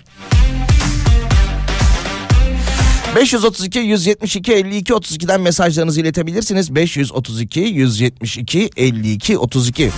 [3.19, 6.75] 532 172 52 32'den mesajlarınızı iletebilirsiniz.
[6.75, 9.91] 532 172 52 32.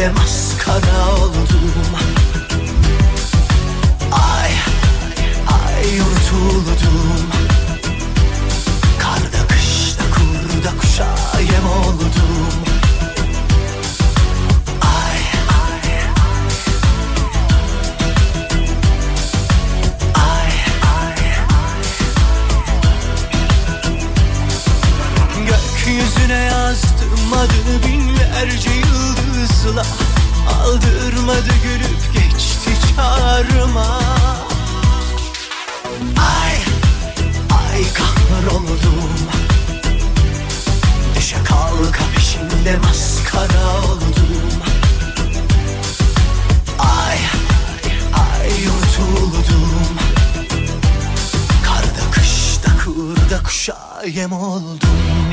[0.00, 1.72] peşinde maskara oldum.
[4.12, 4.52] Ay
[5.46, 7.30] ay unutuldum
[8.98, 11.08] Karda kışta kurda kuşa
[11.40, 12.10] yem oldum.
[14.82, 15.20] Ay
[15.60, 15.84] ay
[20.14, 21.26] ay ay
[25.46, 28.69] Gökyüzüne yazdım adını binlerce
[29.70, 29.86] yıldızla
[30.64, 34.00] Aldırmadı gülüp geçti çağrıma.
[36.16, 36.56] Ay,
[37.50, 39.10] ay kahroldum
[41.16, 44.10] Düşe kalka peşinde maskara oldum.
[46.78, 47.18] Ay,
[48.12, 49.70] ay unutuldum
[51.64, 55.29] Karda kışta kurda kuşa yem oldum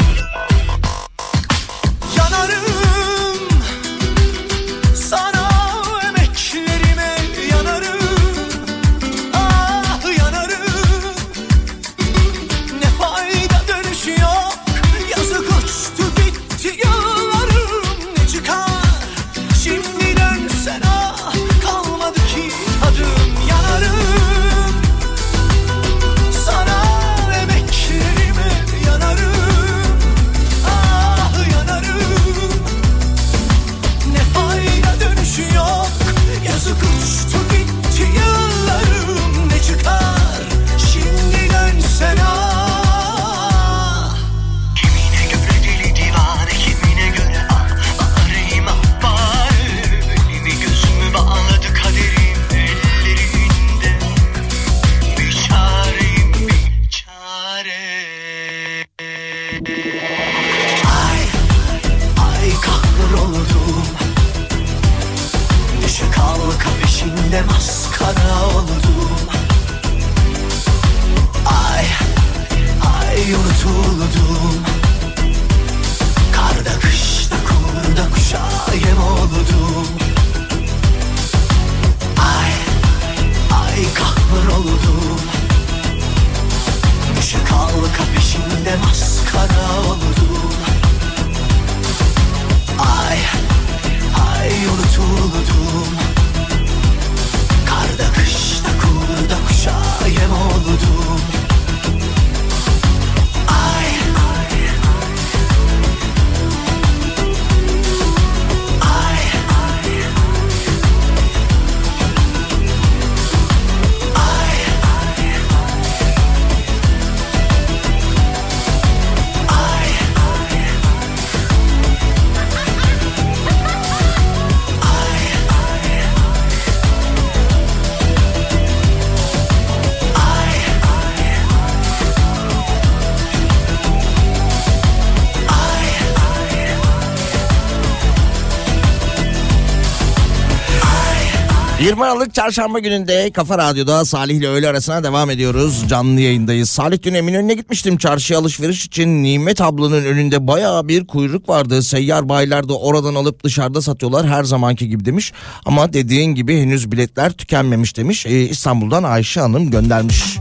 [141.88, 145.84] 20 Aralık Çarşamba gününde Kafa Radyo'da Salih ile öğle arasına devam ediyoruz.
[145.90, 146.70] Canlı yayındayız.
[146.70, 149.24] Salih dün Eminönü'ne gitmiştim çarşıya alışveriş için.
[149.24, 151.84] Nimet ablanın önünde bayağı bir kuyruk vardı.
[151.84, 155.34] Seyyar bayiler de oradan alıp dışarıda satıyorlar her zamanki gibi demiş.
[155.66, 158.26] Ama dediğin gibi henüz biletler tükenmemiş demiş.
[158.26, 160.38] Ee, İstanbul'dan Ayşe Hanım göndermiş.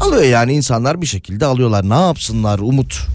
[0.00, 1.90] Alıyor yani insanlar bir şekilde alıyorlar.
[1.90, 3.06] Ne yapsınlar Umut?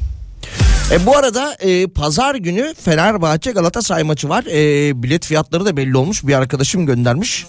[0.92, 4.44] E, bu arada e, pazar günü Fenerbahçe Galatasaray maçı var.
[4.44, 6.28] E, bilet fiyatları da belli olmuş.
[6.28, 7.46] Bir arkadaşım göndermiş.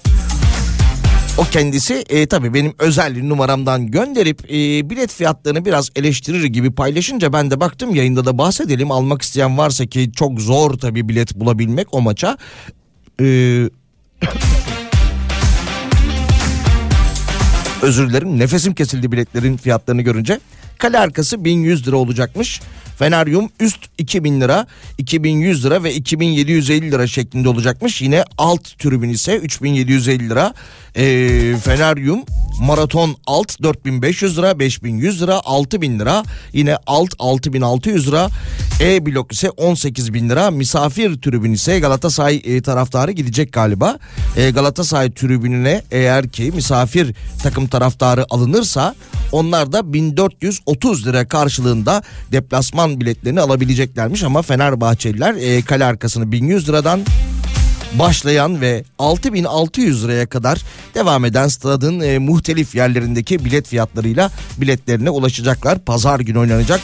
[1.40, 7.32] O kendisi e, tabii benim özel numaramdan gönderip e, bilet fiyatlarını biraz eleştirir gibi paylaşınca
[7.32, 8.90] ben de baktım yayında da bahsedelim.
[8.90, 12.36] Almak isteyen varsa ki çok zor tabii bilet bulabilmek o maça.
[13.20, 13.24] E,
[17.82, 20.40] özür dilerim nefesim kesildi biletlerin fiyatlarını görünce.
[20.78, 22.60] Kale arkası 1100 lira olacakmış.
[23.00, 24.66] Feneryum üst 2000 lira,
[24.98, 28.02] 2100 lira ve 2750 lira şeklinde olacakmış.
[28.02, 30.54] Yine alt tribün ise 3750 lira.
[30.96, 32.24] Ee, Feneryum
[32.60, 36.24] maraton alt 4500 lira, 5100 lira, 6000 lira.
[36.52, 38.28] Yine alt 6600 lira.
[38.80, 40.50] E blok ise 18000 lira.
[40.50, 43.98] Misafir tribün ise Galatasaray e, taraftarı gidecek galiba.
[44.36, 48.94] E, Galatasaray tribününe eğer ki misafir takım taraftarı alınırsa
[49.32, 57.00] onlar da 1430 lira karşılığında deplasman biletlerini alabileceklermiş ama Fenerbahçeliler e, kale arkasını 1100 liradan
[57.98, 60.62] başlayan ve 6600 liraya kadar
[60.94, 65.78] devam eden stadın e, muhtelif yerlerindeki bilet fiyatlarıyla biletlerine ulaşacaklar.
[65.78, 66.80] Pazar günü oynanacak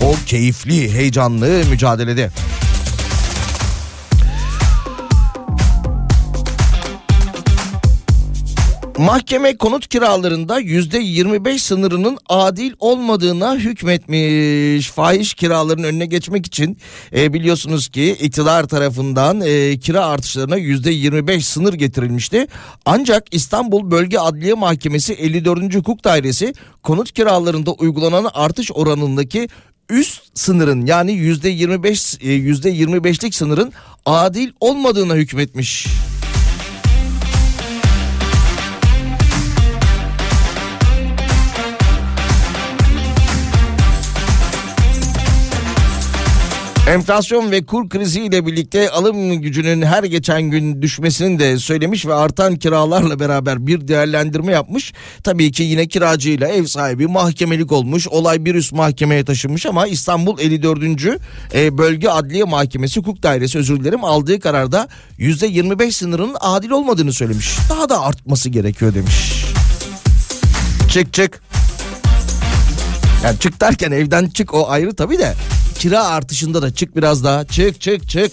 [0.00, 2.30] o keyifli, heyecanlı mücadelede.
[8.98, 14.90] Mahkeme konut kiralarında yüzde 25 sınırının adil olmadığına hükmetmiş.
[14.90, 16.78] Fahiş kiraların önüne geçmek için
[17.16, 22.46] e, biliyorsunuz ki iktidar tarafından e, kira artışlarına yüzde 25 sınır getirilmişti.
[22.84, 25.74] Ancak İstanbul Bölge Adliye Mahkemesi 54.
[25.74, 29.48] Hukuk Dairesi konut kiralarında uygulanan artış oranındaki
[29.90, 33.72] üst sınırın yani yüzde 25 e, yüzde 25'lik sınırın
[34.06, 35.86] adil olmadığına hükmetmiş.
[46.86, 52.14] Enflasyon ve kur krizi ile birlikte alım gücünün her geçen gün düşmesini de söylemiş ve
[52.14, 54.92] artan kiralarla beraber bir değerlendirme yapmış.
[55.24, 58.08] Tabii ki yine kiracıyla ev sahibi mahkemelik olmuş.
[58.08, 60.82] Olay bir üst mahkemeye taşınmış ama İstanbul 54.
[61.54, 67.56] e, Bölge Adliye Mahkemesi Hukuk Dairesi özür dilerim aldığı kararda %25 sınırının adil olmadığını söylemiş.
[67.70, 69.44] Daha da artması gerekiyor demiş.
[70.90, 71.42] Çık çık.
[73.24, 75.34] Yani çık derken evden çık o ayrı tabii de
[75.78, 78.32] kira artışında da çık biraz daha çık çık çık.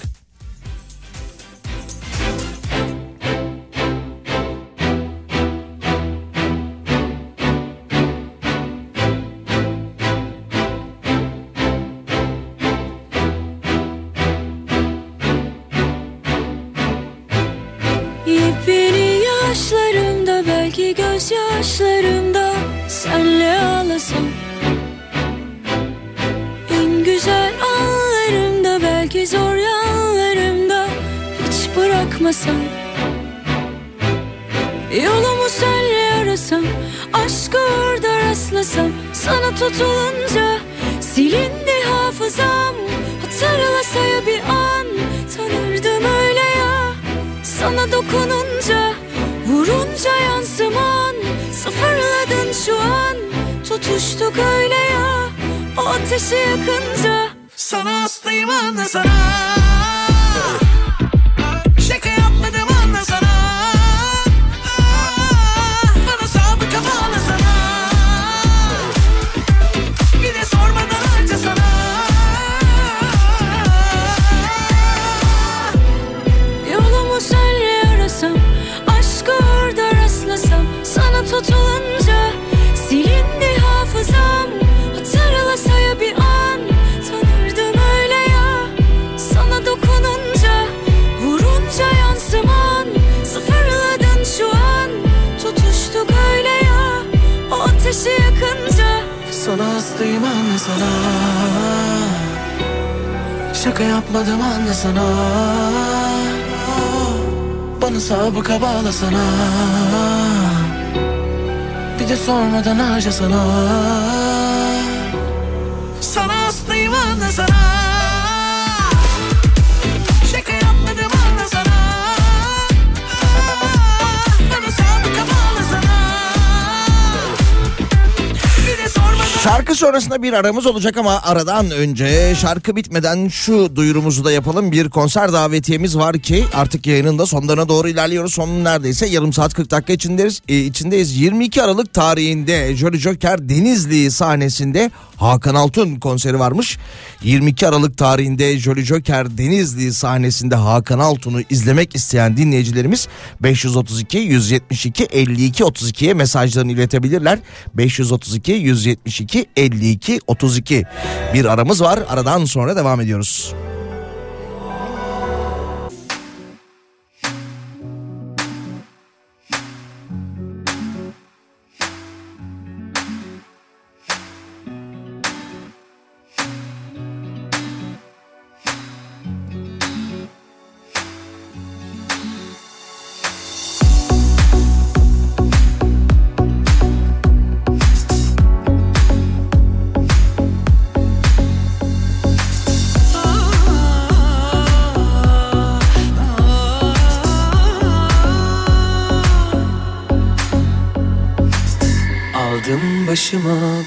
[129.43, 134.71] Şarkı sonrasında bir aramız olacak ama aradan önce şarkı bitmeden şu duyurumuzu da yapalım.
[134.71, 138.33] Bir konser davetiyemiz var ki artık yayının da sonlarına doğru ilerliyoruz.
[138.33, 140.41] Sonun neredeyse yarım saat 40 dakika içindeyiz.
[140.47, 141.17] E, içindeyiz.
[141.17, 146.77] 22 Aralık tarihinde Jolly Joker Denizli sahnesinde Hakan Altun konseri varmış.
[147.23, 153.07] 22 Aralık tarihinde Jolly Joker Denizli sahnesinde Hakan Altun'u izlemek isteyen dinleyicilerimiz
[153.41, 157.39] 532 172 52 32'ye mesajlarını iletebilirler.
[157.73, 160.85] 532 172 02 52 32.
[161.33, 163.53] Bir aramız var aradan sonra devam ediyoruz.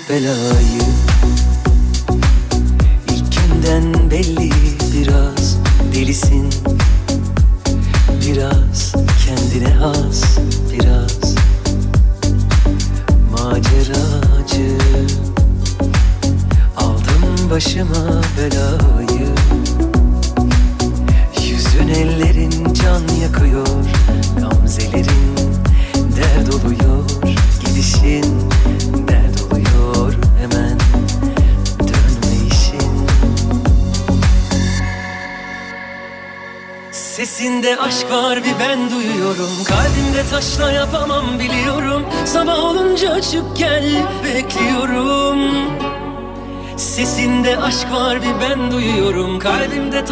[0.09, 0.66] belayı.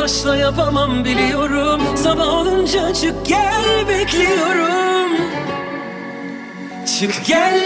[0.04, 1.80] taşla yapamam biliyorum.
[1.96, 5.10] Sabah olunca çık gel bekliyorum.
[6.98, 7.60] Çık gel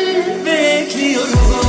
[0.47, 1.68] bekliyorum.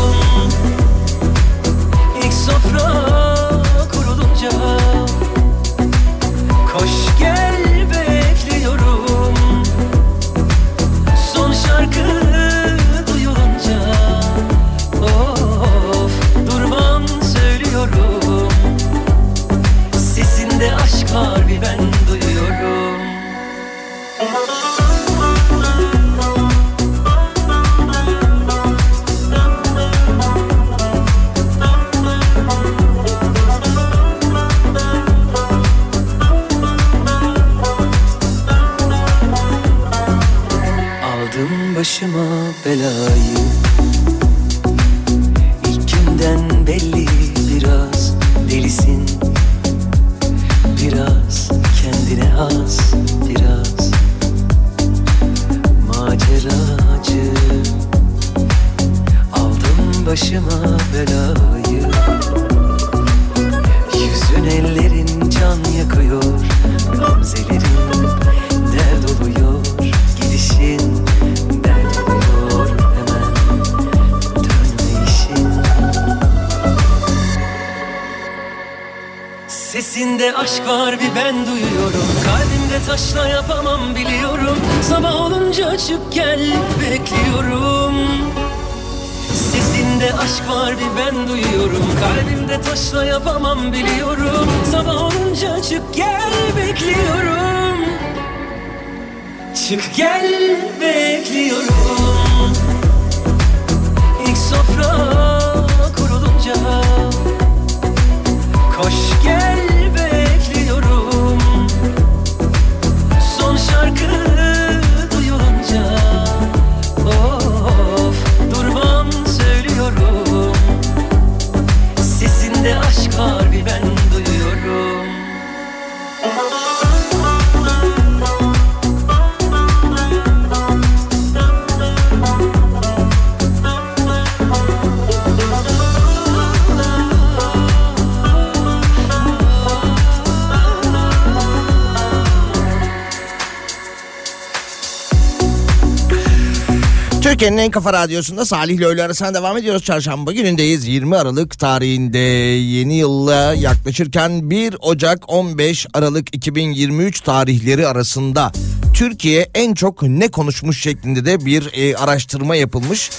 [147.59, 149.83] En kafa radyosunda Salih ile öğle arasına devam ediyoruz.
[149.83, 150.87] Çarşamba günündeyiz.
[150.87, 158.51] 20 Aralık tarihinde yeni yılla yaklaşırken 1 Ocak 15 Aralık 2023 tarihleri arasında
[158.93, 163.09] Türkiye en çok ne konuşmuş şeklinde de bir e, araştırma yapılmış.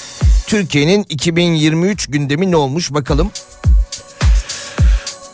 [0.47, 3.31] Türkiye'nin 2023 gündemi ne olmuş bakalım.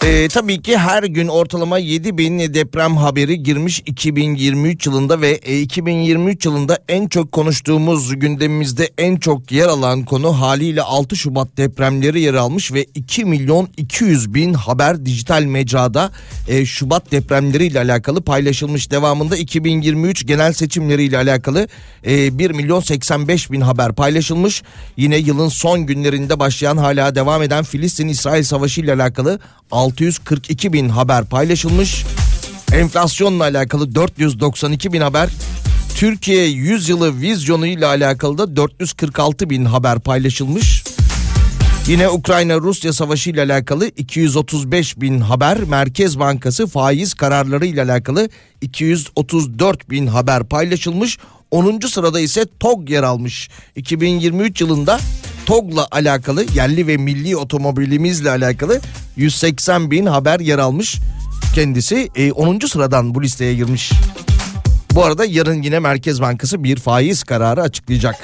[0.04, 5.60] Ee, tabii ki her gün ortalama 7 bin deprem haberi girmiş 2023 yılında ve e,
[5.60, 12.20] 2023 yılında en çok konuştuğumuz gündemimizde en çok yer alan konu haliyle 6 Şubat depremleri
[12.20, 16.12] yer almış ve 2 milyon 200 bin haber dijital mecrada
[16.48, 18.90] e, Şubat depremleriyle alakalı paylaşılmış.
[18.90, 21.68] Devamında 2023 genel seçimleriyle alakalı
[22.06, 24.62] e, 1 milyon 85 bin haber paylaşılmış.
[24.96, 29.38] Yine yılın son günlerinde başlayan hala devam eden Filistin-İsrail savaşı ile alakalı
[29.86, 32.04] 642 bin haber paylaşılmış.
[32.72, 35.28] Enflasyonla alakalı 492 bin haber.
[35.94, 40.84] Türkiye 100 yılı vizyonu ile alakalı da 446 bin haber paylaşılmış.
[41.86, 48.28] Yine Ukrayna-Rusya savaşı ile alakalı 235 bin haber, Merkez Bankası faiz kararları ile alakalı
[48.60, 51.18] 234 bin haber paylaşılmış.
[51.50, 51.80] 10.
[51.80, 53.48] sırada ise TOG yer almış.
[53.76, 54.98] 2023 yılında
[55.46, 58.80] TOG'la alakalı yerli ve milli otomobilimizle alakalı
[59.16, 60.98] 180 bin haber yer almış.
[61.54, 62.58] Kendisi e, 10.
[62.58, 63.92] sıradan bu listeye girmiş.
[64.94, 68.22] Bu arada yarın yine Merkez Bankası bir faiz kararı açıklayacak.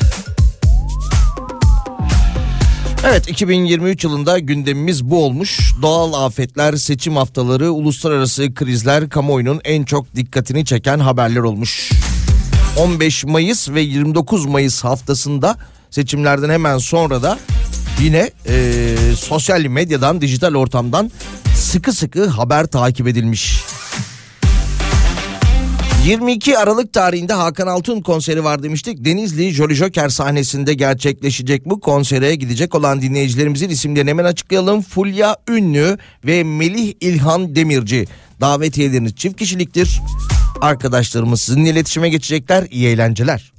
[3.05, 5.75] Evet 2023 yılında gündemimiz bu olmuş.
[5.83, 11.91] Doğal afetler, seçim haftaları, uluslararası krizler kamuoyunun en çok dikkatini çeken haberler olmuş.
[12.79, 15.57] 15 Mayıs ve 29 Mayıs haftasında
[15.93, 17.39] seçimlerden hemen sonra da
[18.01, 21.11] yine e, sosyal medyadan, dijital ortamdan
[21.57, 23.65] sıkı sıkı haber takip edilmiş.
[26.05, 29.05] 22 Aralık tarihinde Hakan Altun konseri var demiştik.
[29.05, 34.83] Denizli Jolly Joker sahnesinde gerçekleşecek bu konsere gidecek olan dinleyicilerimizin isimlerini hemen açıklayalım.
[34.83, 38.07] Fulya Ünlü ve Melih İlhan Demirci.
[38.41, 40.01] Davetiyeleriniz çift kişiliktir.
[40.61, 42.67] Arkadaşlarımız sizinle iletişime geçecekler.
[42.71, 43.52] İyi eğlenceler.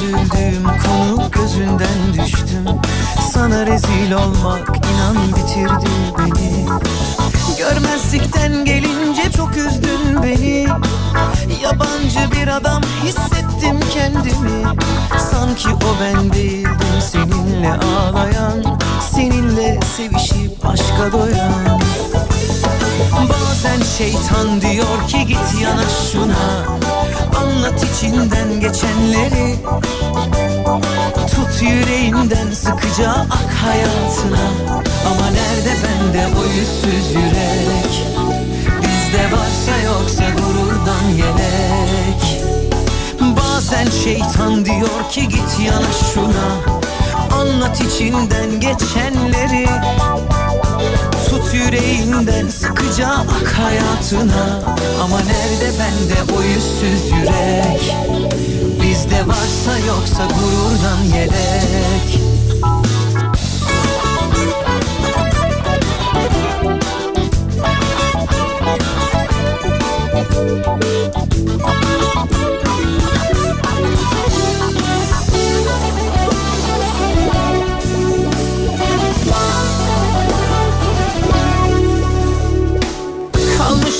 [0.00, 2.64] Üzüldüğüm konu gözünden düştüm.
[3.32, 6.66] Sana rezil olmak inan bitirdi beni.
[7.58, 10.66] Görmezlikten gelince çok üzdün beni.
[11.62, 14.78] Yabancı bir adam hissettim kendimi.
[15.30, 18.78] Sanki o ben değildim seninle ağlayan
[19.14, 21.80] Seninle sevişip aşka doyan.
[23.28, 26.66] Bazen şeytan diyor ki git yanaş şuna
[27.36, 29.56] Anlat içinden geçenleri.
[31.34, 34.50] Tut yüreğinden sıkıca ak hayatına.
[35.06, 38.06] Ama nerede bende o yüzsüz yürek?
[38.82, 42.42] Bizde varsa yoksa gururdan yelek.
[43.20, 46.80] Bazen şeytan diyor ki git yanaş şuna.
[47.40, 49.66] Anlat içinden geçenleri
[51.54, 54.60] yüreğinden sıkıca ak hayatına.
[55.02, 57.96] Ama nerede bende o yüzsüz yürek?
[58.82, 62.20] Bizde varsa yoksa gururdan yedek.
[70.80, 71.29] Müzik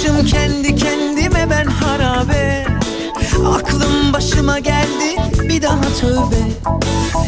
[0.01, 2.67] Kalmışım kendi kendime ben harabe.
[3.47, 5.17] Aklım başıma geldi
[5.49, 6.51] bir daha tövbe.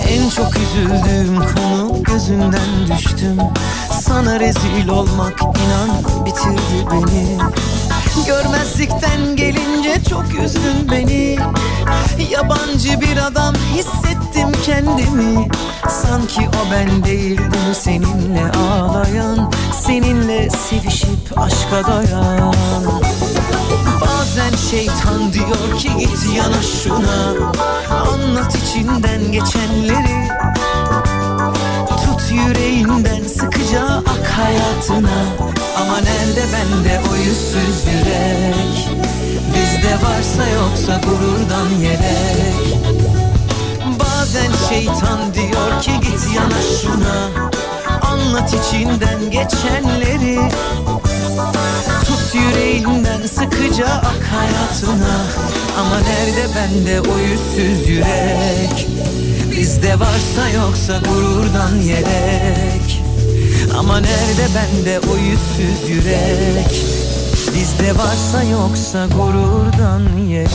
[0.08, 3.38] En çok üzüldüğüm konu gözünden düştüm.
[4.00, 7.38] Sana rezil olmak inan bitirdi beni
[8.26, 11.38] Görmezlikten gelince çok üzdün beni.
[12.30, 15.48] Yabancı bir adam hissettim kendimi.
[15.88, 19.52] Sanki o ben değildim seninle ağlayan
[19.86, 22.54] Seninle sevişip aşka doyan
[24.00, 27.34] Bazen şeytan diyor ki git yana şuna.
[28.00, 30.28] Anlat içinden geçenleri
[32.52, 35.24] yüreğinden sıkıca ak hayatına.
[35.80, 38.88] Ama nerede bende o yüzsüz yürek?
[39.54, 42.78] Bizde varsa yoksa gururdan yelek
[44.00, 47.48] Bazen şeytan diyor ki git yana şuna.
[48.02, 50.38] Anlat içinden geçenleri
[52.06, 55.26] Tut yüreğinden sıkıca ak hayatına.
[55.80, 58.88] Ama nerede bende o yüzsüz yürek?
[59.56, 63.02] Bizde varsa yoksa gururdan yelek
[63.78, 66.84] Ama nerede bende o yüzsüz yürek?
[67.54, 70.52] Bizde varsa yoksa gururdan yelek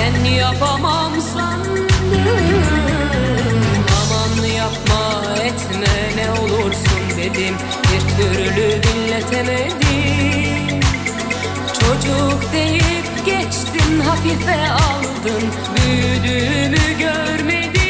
[0.00, 1.88] sen yapamam sandım
[4.00, 7.54] Aman yapma etme ne olursun dedim.
[7.82, 10.80] Bir türlü dinletemedim.
[11.72, 15.42] Çocuk deyip geçtin hafife aldın.
[15.76, 17.89] Büyüdüğümü görmedin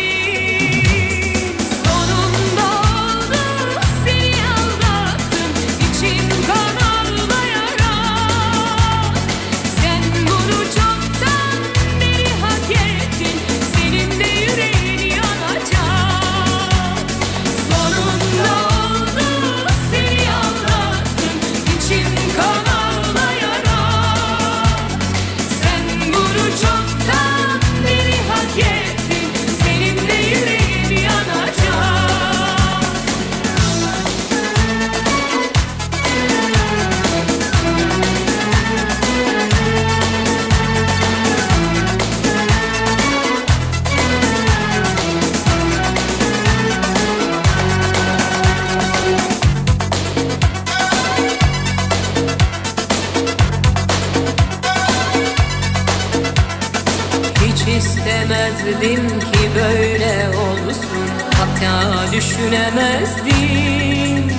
[58.30, 61.08] istemezdim ki böyle olsun
[61.38, 64.32] Hatta düşünemezdim.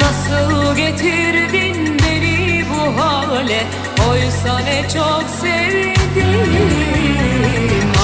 [0.00, 3.62] Nasıl getirdin beni bu hale?
[4.10, 5.92] Oysa ne çok sevdim.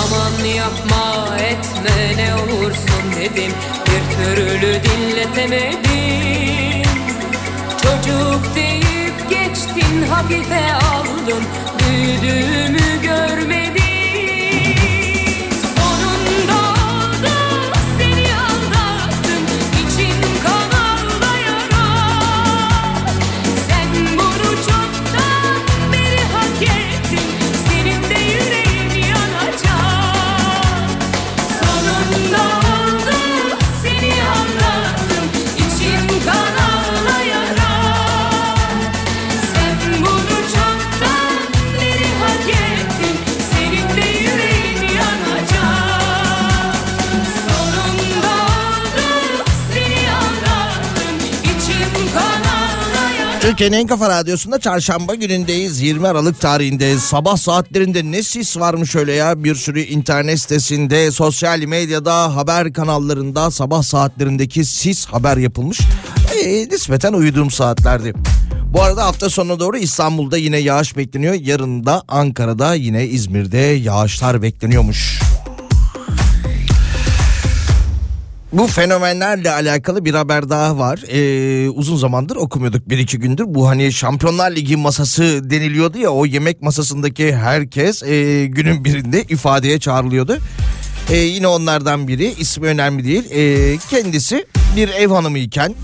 [0.03, 3.53] Aman yapma etme ne olursun dedim.
[3.87, 6.89] Bir türlü dinletemedim.
[7.83, 11.43] Çocuk deyip geçtin hafife aldın.
[11.79, 13.88] Büyüdüğümü görmedin
[53.59, 55.81] Türkiye'nin en kafa radyosunda çarşamba günündeyiz.
[55.81, 59.45] 20 Aralık tarihinde sabah saatlerinde ne sis varmış öyle ya.
[59.45, 65.81] Bir sürü internet sitesinde, sosyal medyada, haber kanallarında sabah saatlerindeki sis haber yapılmış.
[66.45, 68.13] Ee, nispeten uyuduğum saatlerdi.
[68.73, 71.35] Bu arada hafta sonuna doğru İstanbul'da yine yağış bekleniyor.
[71.35, 75.28] Yarın da Ankara'da yine İzmir'de yağışlar bekleniyormuş.
[78.53, 81.01] Bu fenomenlerle alakalı bir haber daha var.
[81.09, 83.45] Ee, uzun zamandır okumuyorduk bir iki gündür.
[83.49, 89.79] Bu hani Şampiyonlar Ligi masası deniliyordu ya o yemek masasındaki herkes e, günün birinde ifadeye
[89.81, 90.39] çağrılıyordu.
[91.11, 93.31] Ee, yine onlardan biri ismi önemli değil.
[93.31, 94.47] Ee, kendisi
[94.77, 95.75] bir ev hanımı iken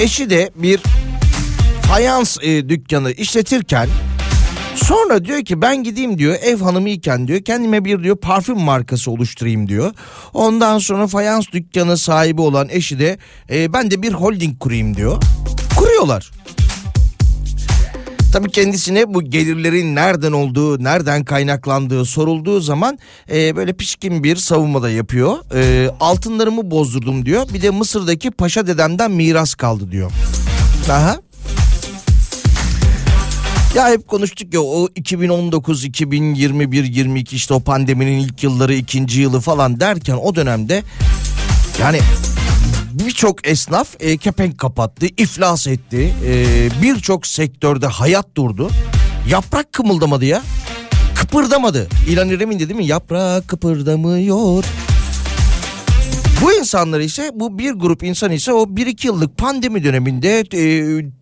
[0.00, 0.80] eşi de bir
[1.82, 3.88] fayans e, dükkanı işletirken
[4.74, 9.10] Sonra diyor ki ben gideyim diyor ev hanımı iken diyor kendime bir diyor parfüm markası
[9.10, 9.92] oluşturayım diyor.
[10.34, 13.18] Ondan sonra fayans dükkanı sahibi olan eşi de
[13.50, 15.22] e, ben de bir holding kurayım diyor.
[15.76, 16.30] Kuruyorlar.
[18.32, 22.98] Tabii kendisine bu gelirlerin nereden olduğu, nereden kaynaklandığı sorulduğu zaman
[23.32, 25.36] e, böyle pişkin bir savunma da yapıyor.
[25.54, 27.46] E, altınlarımı bozdurdum diyor.
[27.54, 30.10] Bir de Mısır'daki paşa dedemden miras kaldı diyor.
[30.90, 31.16] Aha.
[33.74, 39.40] Ya hep konuştuk ya o 2019, 2021, 22 işte o pandeminin ilk yılları, ikinci yılı
[39.40, 40.82] falan derken o dönemde
[41.80, 42.00] yani
[42.92, 46.14] birçok esnaf e, kepenk kapattı, iflas etti.
[46.26, 48.70] E, birçok sektörde hayat durdu.
[49.28, 50.42] Yaprak kımıldamadı ya.
[51.14, 51.88] Kıpırdamadı.
[52.08, 52.86] İlan İrem'in de mi?
[52.86, 54.64] Yaprak kıpırdamıyor.
[56.42, 60.60] Bu insanlar ise bu bir grup insan ise o bir iki yıllık pandemi döneminde e,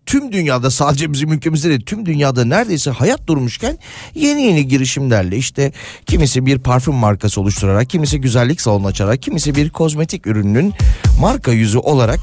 [0.09, 3.77] tüm dünyada sadece bizim ülkemizde de tüm dünyada neredeyse hayat durmuşken
[4.15, 5.71] yeni yeni girişimlerle işte
[6.05, 10.73] kimisi bir parfüm markası oluşturarak kimisi güzellik salonu açarak kimisi bir kozmetik ürünün
[11.19, 12.19] marka yüzü olarak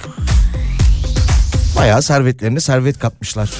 [1.77, 3.51] bayağı servetlerine servet katmışlar.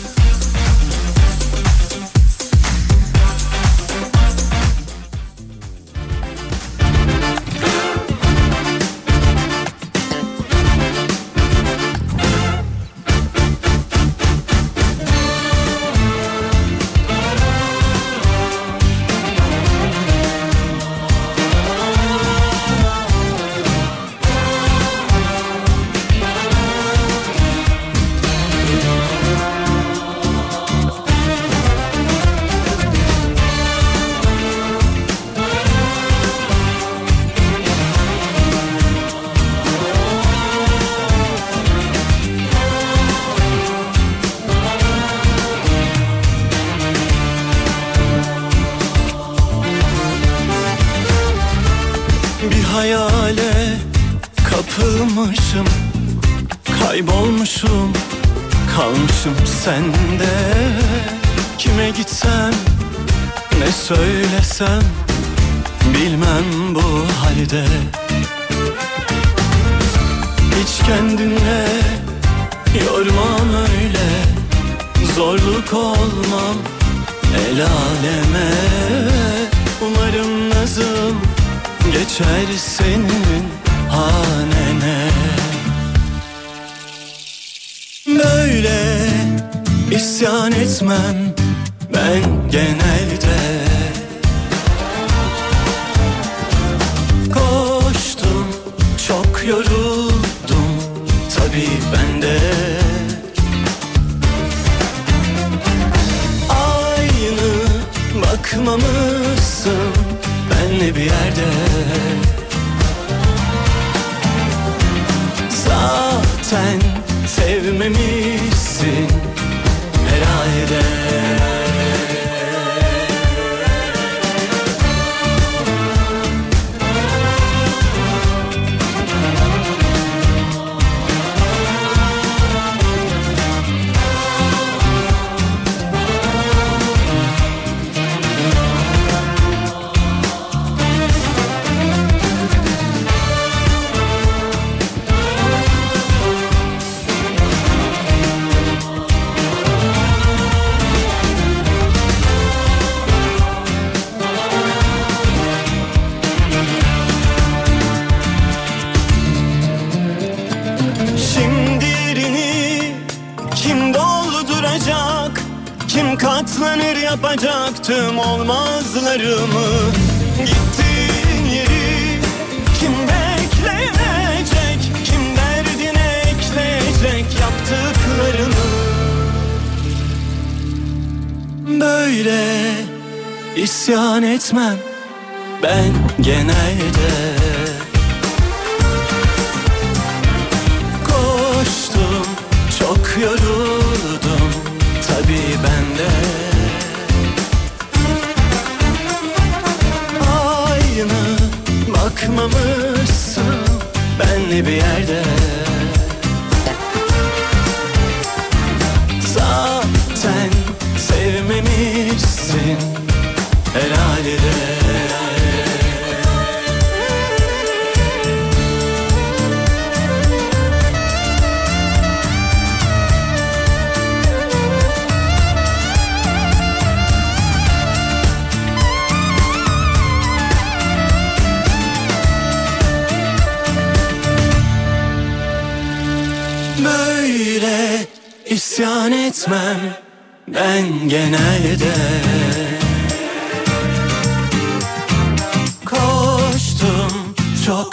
[64.57, 65.06] Söylesem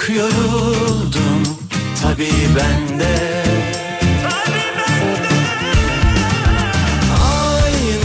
[0.08, 1.44] çok yoruldum
[2.02, 3.44] tabii ben de
[7.24, 8.02] Aynı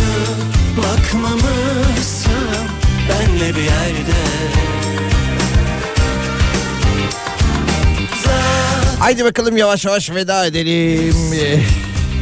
[0.76, 2.32] bakmamışsın
[3.08, 4.18] benle bir yerde
[8.98, 11.14] Haydi bakalım yavaş yavaş veda edelim.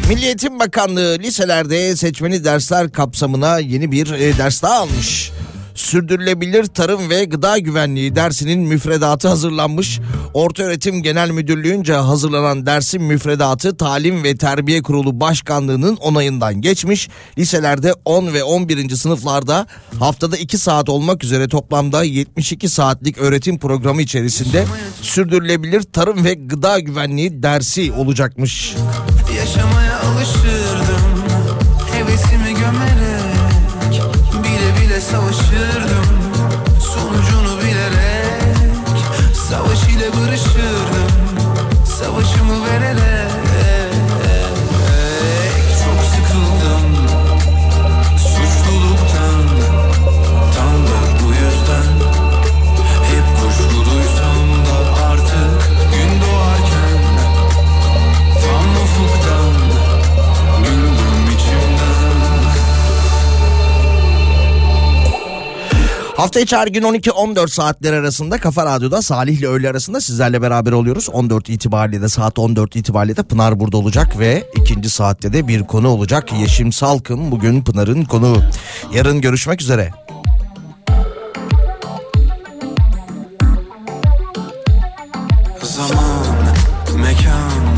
[0.09, 5.33] Milli Eğitim Bakanlığı liselerde seçmeli dersler kapsamına yeni bir eh, ders daha almış.
[5.77, 10.01] Sürdürülebilir Tarım ve Gıda Güvenliği dersinin müfredatı hazırlanmış.
[10.35, 17.09] Ortaöğretim Genel Müdürlüğü'nce hazırlanan dersin müfredatı Talim ve Terbiye Kurulu Başkanlığı'nın onayından geçmiş.
[17.39, 18.97] Liselerde 10 ve 11.
[18.97, 19.67] sınıflarda
[19.99, 24.65] haftada 2 saat olmak üzere toplamda 72 saatlik öğretim programı içerisinde
[25.03, 28.75] sürdürülebilir tarım ve gıda güvenliği dersi olacakmış.
[29.37, 31.06] Yaşamaya alışırdım
[66.17, 70.73] Hafta içi her gün 12-14 saatler arasında Kafa Radyo'da Salih ile öğle arasında sizlerle beraber
[70.73, 71.09] oluyoruz.
[71.09, 75.63] 14 itibariyle de saat 14 itibariyle de Pınar burada olacak ve ikinci saatte de bir
[75.63, 76.33] konu olacak.
[76.33, 78.43] Yeşim Salkım bugün Pınar'ın konuğu.
[78.95, 79.91] Yarın görüşmek üzere.
[85.63, 86.37] Zaman,
[86.97, 87.77] mekan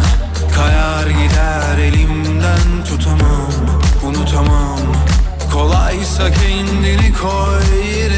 [0.57, 3.53] Kayar gider elimden tutamam
[4.07, 4.79] Unutamam
[5.53, 8.18] Kolaysa kendini koy yerime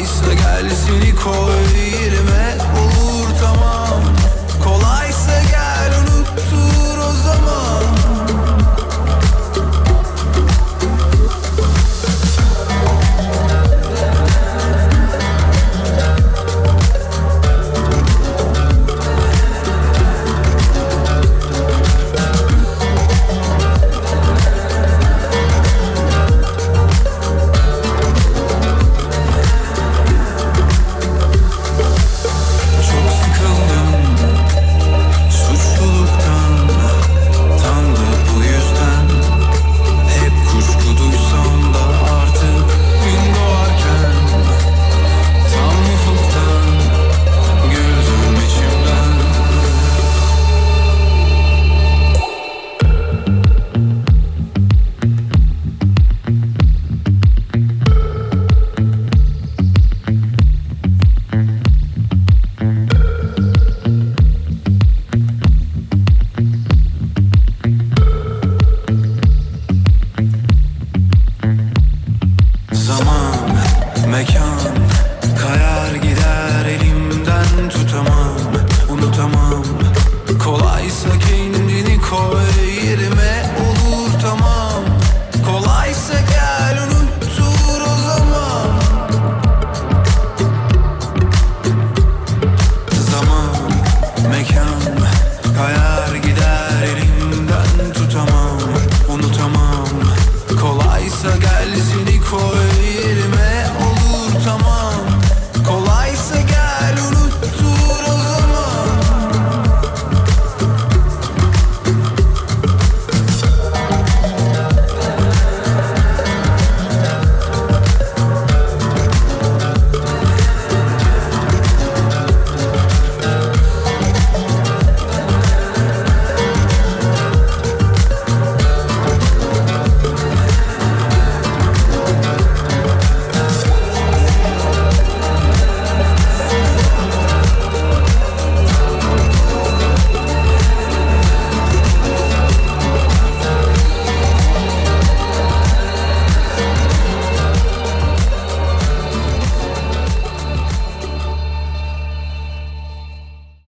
[0.00, 2.69] Kaysa gel seni koy yerime.